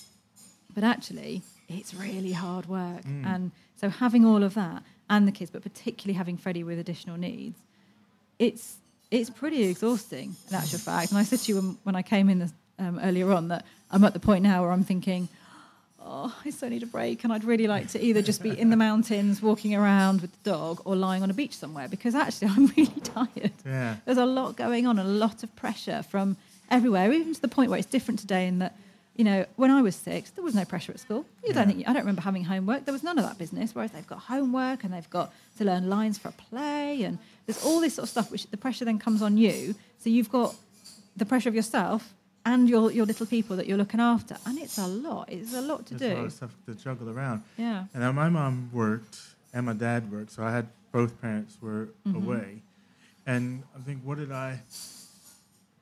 [0.73, 5.49] But actually, it's really hard work, and so having all of that and the kids,
[5.49, 7.57] but particularly having Freddie with additional needs,
[8.37, 8.75] it's
[9.11, 11.11] it's pretty exhausting in actual fact.
[11.11, 13.63] And I said to you when, when I came in this, um, earlier on that
[13.91, 15.29] I'm at the point now where I'm thinking,
[16.05, 18.69] oh, I so need a break, and I'd really like to either just be in
[18.69, 22.47] the mountains walking around with the dog or lying on a beach somewhere because actually
[22.55, 23.53] I'm really tired.
[23.65, 23.95] Yeah.
[24.05, 26.37] There's a lot going on, a lot of pressure from
[26.69, 28.77] everywhere, even to the point where it's different today in that.
[29.17, 31.25] You know, when I was six, there was no pressure at school.
[31.47, 32.83] You don't think I don't remember having homework.
[32.83, 33.73] There was none of that business.
[33.73, 37.63] Whereas they've got homework and they've got to learn lines for a play, and there's
[37.63, 38.29] all this sort of stuff.
[38.29, 39.73] Which the pressure then comes on you.
[39.99, 40.53] So you've got
[41.15, 42.13] the pressure of yourself
[42.45, 45.29] and your your little people that you're looking after, and it's a lot.
[45.31, 46.25] It's a lot to There's a lot do.
[46.27, 47.43] of stuff to juggle around.
[47.57, 47.85] Yeah.
[47.93, 49.17] And now my mom worked
[49.53, 52.15] and my dad worked, so I had both parents were Mhm.
[52.15, 52.61] away.
[53.25, 54.59] And I think what did I?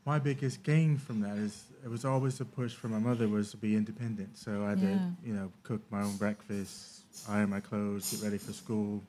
[0.05, 3.51] My biggest gain from that is it was always a push for my mother was
[3.51, 4.37] to be independent.
[4.37, 4.87] So I had Yeah.
[4.89, 9.01] to, you know, cook my own breakfast, iron my clothes, get ready for school.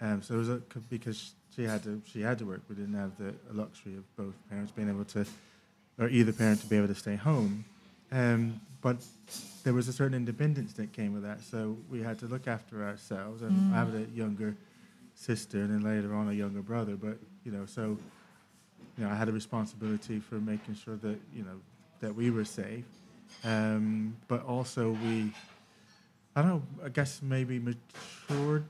[0.00, 2.60] Um, so it was a, because she had to she had to work.
[2.68, 5.24] We didn't have the luxury of both parents being able to,
[5.98, 7.64] or either parent to be able to stay home.
[8.12, 8.96] Um, but
[9.64, 11.42] there was a certain independence that came with that.
[11.42, 13.42] So we had to look after ourselves.
[13.42, 13.72] And Mm.
[13.72, 14.56] I have a younger
[15.14, 16.94] sister, and then later on a younger brother.
[16.96, 17.98] But you know, so
[18.96, 21.60] you know, I had a responsibility for making sure that you know
[22.00, 22.84] that we were safe,
[23.44, 25.32] um, but also we,
[26.36, 28.64] I don't know, I guess maybe matured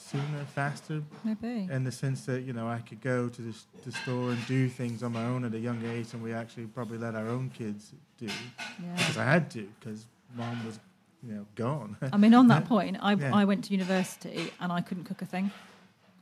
[0.00, 1.68] sooner, faster, Maybe.
[1.70, 4.68] in the sense that you know I could go to the, the store and do
[4.68, 7.50] things on my own at a young age, and we actually probably let our own
[7.50, 8.96] kids do yeah.
[8.96, 10.78] because I had to because mom was,
[11.22, 11.96] you know, gone.
[12.12, 13.34] I mean, on that point, I, Yeah.
[13.34, 15.50] I went to university and I couldn't cook a thing.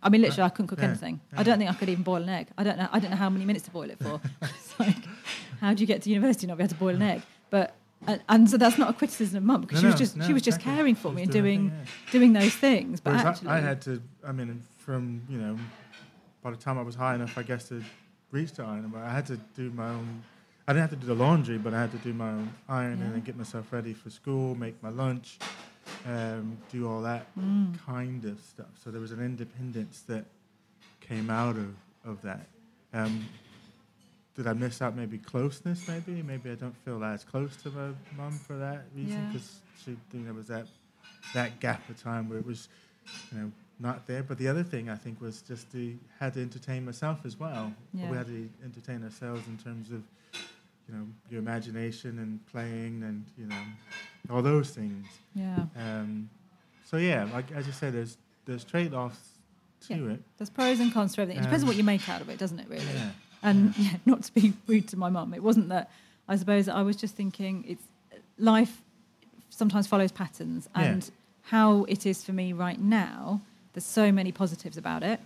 [0.03, 0.87] I mean, literally, I couldn't cook Yeah.
[0.91, 1.21] anything.
[1.37, 2.49] I don't think I could even boil an egg.
[2.57, 2.89] I don't know.
[2.93, 4.21] I don't know how many minutes to boil it for.
[4.43, 4.97] it's like,
[5.61, 7.23] how do you get to university and not be able to boil an egg?
[7.51, 7.75] But
[8.07, 10.27] and, and so that's not a criticism of mum because No, she was just no,
[10.27, 10.77] she was just exactly.
[10.77, 13.01] caring for me and doing doing thing, doing those things.
[13.01, 14.03] But Whereas I- actually, I, had to.
[14.27, 15.59] I mean, from you know,
[16.43, 17.83] by the time I was high enough, I guess to
[18.31, 20.23] reach to iron, but I had to do my own.
[20.67, 22.99] I didn't have to do the laundry, but I had to do my own ironing
[23.01, 23.15] Yeah.
[23.15, 25.39] and get myself ready for school, make my lunch,
[26.07, 27.79] um, do all that Mm.
[27.87, 28.67] kind of stuff.
[28.85, 30.27] So there was an independence that
[31.01, 31.75] came out of,
[32.05, 32.47] of that.
[32.93, 33.25] Um,
[34.39, 35.87] did I miss out maybe closeness?
[35.89, 39.27] Maybe maybe I don't feel as close to my mum for that reason Yeah.
[39.33, 40.67] because she you know was that
[41.35, 42.69] that gap of time where it was
[43.33, 44.23] you know not there.
[44.23, 47.73] But the other thing I think was just to had to entertain myself as well.
[47.93, 48.09] Yeah.
[48.11, 50.03] We had to entertain ourselves in terms of
[50.89, 53.63] you know your imagination and playing and you know
[54.31, 55.05] all those things.
[55.35, 56.31] yeah, Um,
[56.85, 58.17] so yeah, like as you said, there's
[58.47, 59.31] there's trade offs
[59.89, 60.13] to Yeah.
[60.15, 60.21] it.
[60.39, 61.41] there's pros and cons to everything.
[61.41, 62.69] It depends on Um, what you make out of it, doesn't it?
[62.69, 62.85] Really.
[62.87, 63.11] Yeah.
[63.43, 65.91] And yeah, not to be rude to my mum, it wasn't that.
[66.29, 67.83] I suppose I was just thinking it's
[68.39, 68.83] life
[69.51, 70.83] sometimes follows patterns, Yeah.
[70.85, 71.11] and
[71.43, 73.41] how it is for me right now.
[73.73, 75.21] There's so many positives about it,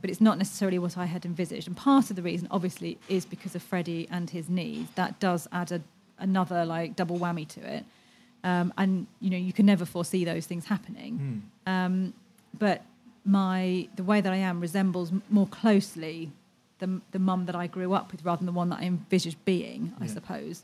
[0.00, 1.66] but it's not necessarily what I had envisaged.
[1.66, 4.90] And part of the reason, obviously, is because of Freddie and his needs.
[4.96, 5.80] That does add a,
[6.18, 7.84] another like double whammy to it.
[8.42, 11.42] Um, and you know, you can never foresee those things happening.
[11.66, 11.72] Hmm.
[11.72, 12.14] Um,
[12.58, 12.82] but
[13.24, 16.30] my the way that I am resembles m- more closely
[16.84, 19.42] the the mum that I grew up with rather than the one that I envisaged
[19.44, 20.10] being, I Yeah.
[20.18, 20.56] suppose.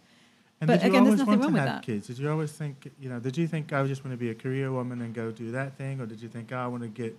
[0.60, 1.86] And But did you again, there's always nothing want wrong to with have that.
[1.86, 2.06] kids?
[2.08, 4.34] Did you always think, you know, did you think I just want to be a
[4.34, 6.88] career woman and go do that thing, or did you think oh, I want to
[6.88, 7.16] get?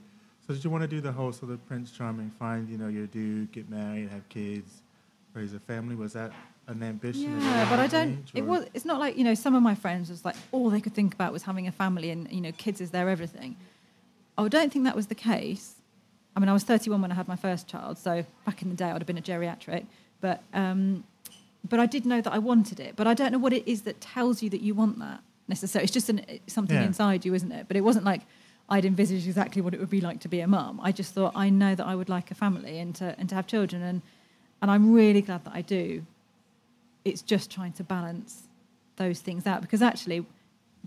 [0.48, 2.88] So did you want to do the whole sort of Prince Charming, find you know
[2.88, 4.82] your dude, get married, have kids,
[5.34, 5.96] raise a family?
[5.96, 6.32] Was that
[6.68, 7.40] an ambition?
[7.42, 8.12] Yeah, but I don't.
[8.20, 8.66] age, It was.
[8.76, 9.34] It's not like you know.
[9.34, 12.10] Some of my friends was like all they could think about was having a family,
[12.12, 13.56] and you know, kids is their everything.
[14.38, 15.76] I don't think that was the case.
[16.36, 18.76] I mean, I was 31 when I had my first child, so back in the
[18.76, 19.86] day, I'd have been a geriatric.
[20.22, 21.04] But um,
[21.68, 22.96] but I did know that I wanted it.
[22.96, 25.84] But I don't know what it is that tells you that you want that necessarily.
[25.84, 26.86] It's just an, something Yeah.
[26.86, 27.68] inside you, isn't it?
[27.68, 28.22] But it wasn't like
[28.70, 30.80] I'd envisaged exactly what it would be like to be a mum.
[30.82, 33.36] I just thought I know that I would like a family and to and to
[33.36, 34.02] have children, and
[34.62, 36.04] and I'm really glad that I do
[37.04, 38.44] it's just trying to balance
[38.98, 40.24] those things out because actually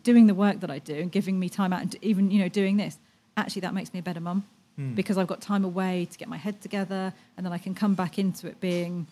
[0.04, 2.48] doing the work that I do and giving me time out and even you know
[2.48, 2.98] doing this
[3.36, 4.44] actually that makes me a better mum
[4.76, 4.94] Hmm.
[4.94, 7.94] because I've got time away to get my head together and then I can come
[7.94, 9.06] back into it being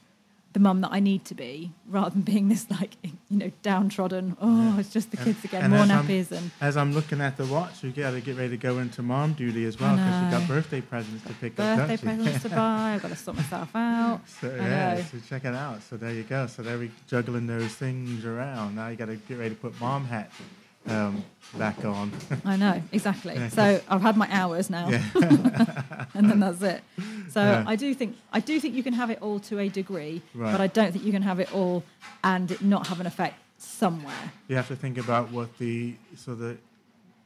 [0.55, 2.97] the mum that I need to be rather than being this like
[3.31, 4.81] you know downtrodden oh Yeah.
[4.81, 7.21] it's just the And- kids again and more as I'm- nappies and As I'm looking
[7.23, 9.95] at the watch, you got to get ready to go into mom duty as well
[9.97, 12.01] because you got birthday presents to pick birthday up.
[12.01, 15.03] don't presents to buy I've got to sort myself out So I yeah, know.
[15.13, 15.83] so check it out.
[15.85, 16.47] So there you go.
[16.49, 18.75] So there we juggling those things around.
[18.75, 20.31] Now you got to get ready to put mom hat
[20.89, 21.25] um,
[21.57, 22.11] back on.
[22.45, 23.35] I know exactly.
[23.35, 23.49] Yeah.
[23.49, 24.89] So I've had my hours now,
[26.15, 26.83] and then that's it.
[27.31, 27.65] So Yeah.
[27.67, 30.53] I do think I do think you can have it all to a degree, Right.
[30.53, 31.85] but I don't think you can have it all
[32.25, 34.33] and it not have an effect somewhere.
[34.49, 36.57] you have to think about what the so the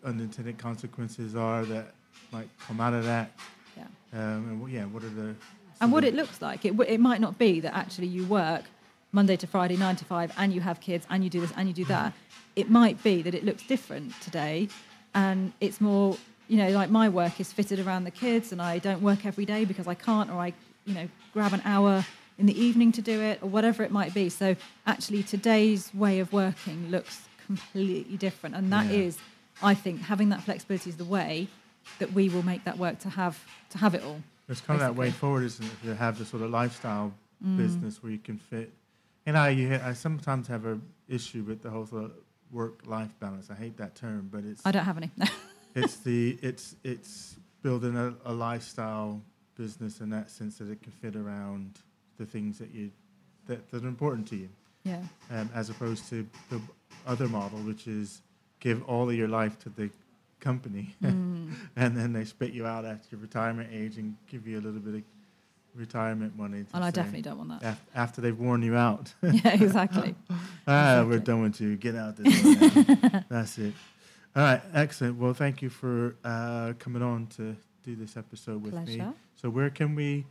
[0.05, 1.93] unintended consequences are that
[2.33, 3.31] might come out of that.
[3.77, 3.85] Yeah.
[4.13, 5.35] Um, and yeah, what are the
[5.81, 8.65] And what it looks like, it w- it might not be that actually you work
[9.17, 11.67] Monday to Friday, nine to five, and you have kids, and you do this, and
[11.67, 12.13] you do that.
[12.55, 14.69] It might be that it looks different today,
[15.15, 18.77] and it's more, you know, like my work is fitted around the kids, and I
[18.79, 20.53] don't work every day because I can't, or I,
[20.85, 22.05] you know, grab an hour
[22.37, 24.29] in the evening to do it, or whatever it might be.
[24.29, 24.55] So
[24.87, 28.99] actually, today's way of working looks completely different, and that Yeah.
[29.05, 29.19] is,
[29.63, 31.49] I think, having that flexibility is the way
[32.01, 34.21] that we will make that work to have to have it all.
[34.47, 35.83] It's kind of that way forward, isn't it?
[35.85, 37.15] To have the sort of lifestyle
[37.45, 37.57] Mm.
[37.59, 38.73] business where you can fit.
[39.27, 42.13] And I, you, I sometimes have a issue with the whole sort of
[42.53, 43.51] work-life balance.
[43.51, 45.11] I hate that term, but it's I don't have any.
[45.75, 49.21] it's the it's it's building a, a lifestyle
[49.57, 51.81] business in that sense that it can fit around
[52.19, 52.91] the things that you
[53.47, 54.49] that, that are important to you,
[54.85, 55.01] yeah.
[55.31, 56.61] um, as opposed to the
[57.07, 58.23] other model, which is
[58.61, 59.91] give all of your life to the
[60.41, 61.53] company, Mm.
[61.77, 64.81] and then they spit you out at your retirement age and give you a little
[64.81, 65.03] bit of
[65.77, 66.65] retirement money.
[66.73, 67.73] And I definitely don't want that.
[67.73, 69.13] af- after they've worn you out.
[69.23, 70.15] yeah, exactly.
[70.67, 71.77] ah, we're done with you.
[71.77, 73.25] Get out the door.
[73.29, 73.75] That's it.
[74.35, 75.17] All right, excellent.
[75.19, 79.03] Well, thank you for uh, coming on to do this episode with me.
[79.35, 80.27] So, where can we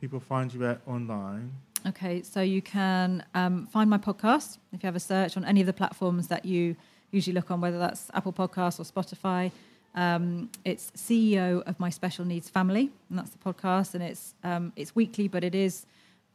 [0.00, 1.52] people find you at online?
[1.86, 5.60] Okay, so you can um, find my podcast if you have a search on any
[5.60, 6.76] of the platforms that you
[7.10, 9.50] usually look on, whether that's Apple Podcasts or Spotify.
[9.94, 14.72] Um, it's CEO of My Special Needs Family, and that's the podcast, and it's um,
[14.76, 15.86] it's weekly, but it is.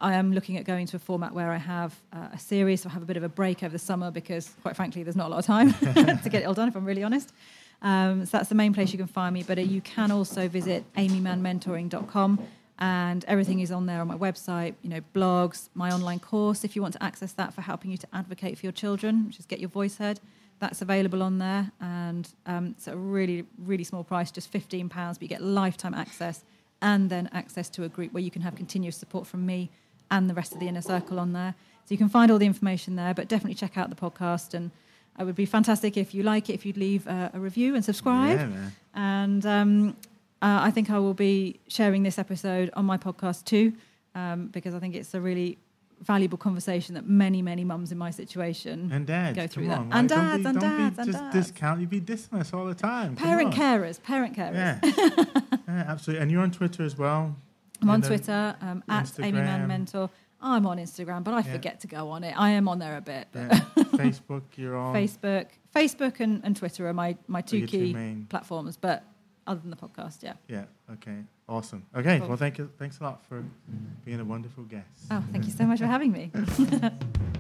[0.01, 2.89] I am looking at going to a format where I have uh, a series, so
[2.89, 5.28] I have a bit of a break over the summer because, quite frankly, there's not
[5.28, 5.74] a lot of time
[6.24, 6.70] to get it all done.
[6.70, 7.34] If I'm really honest,
[7.82, 9.43] um, so that's the main place you can find me.
[9.43, 12.39] But uh, you can also visit aimeemannmentoring.com
[12.80, 16.76] and everything is on there on my website you know blogs my online course if
[16.76, 19.45] you want to access that for helping you to advocate for your children which is
[19.45, 20.20] get your voice heard
[20.60, 21.72] that's available on there.
[21.82, 25.93] And um, it's a really really small price just 15 pounds but you get lifetime
[25.93, 26.43] access
[26.82, 29.70] and then access to a group where you can have continuous support from me
[30.12, 31.55] and the rest of the inner circle on there.
[31.86, 34.53] So you can find all the information there but definitely check out the podcast.
[34.53, 34.72] And
[35.20, 37.84] it would be fantastic if you like it if you'd leave a, a review and
[37.84, 38.39] subscribe.
[38.39, 39.97] Yeah, and um,
[40.41, 43.74] uh, I think I will be sharing this episode on my podcast too,
[44.16, 45.57] um, because I think it's a really
[46.02, 49.80] valuable conversation that many, many mums in my situation And dads, go through that.
[49.80, 50.10] on, and?
[50.10, 51.36] Don't dads, be, and dads, and just dads.
[51.36, 51.82] discount.
[51.82, 53.16] You be dissing us all the time.
[53.16, 54.56] Parent carers, parent carers.
[54.56, 54.80] Yeah.
[55.68, 56.22] yeah, absolutely.
[56.24, 57.36] And you're on Twitter as well.
[57.82, 59.68] I'm on Twitter um, at Aimee Mann.
[59.68, 60.10] Mentor.
[60.41, 61.52] I'm on Instagram, but I Yeah.
[61.52, 62.34] forget to go on it.
[62.38, 63.28] I am on there a bit.
[63.36, 63.50] Yeah.
[64.00, 64.95] Facebook, you're on.
[64.95, 68.78] Facebook, Facebook, and, and Twitter are my my two two key main- platforms.
[68.78, 69.04] But
[69.47, 70.34] other than the podcast, yeah.
[70.47, 70.64] Yeah.
[70.93, 71.18] Okay.
[71.50, 71.84] Awesome.
[71.95, 72.20] Okay.
[72.20, 72.28] Cool.
[72.28, 72.70] Well, thank you.
[72.78, 73.43] Thanks a lot for
[74.06, 74.86] being a wonderful guest.
[75.10, 76.32] Oh, thank you so much for having me.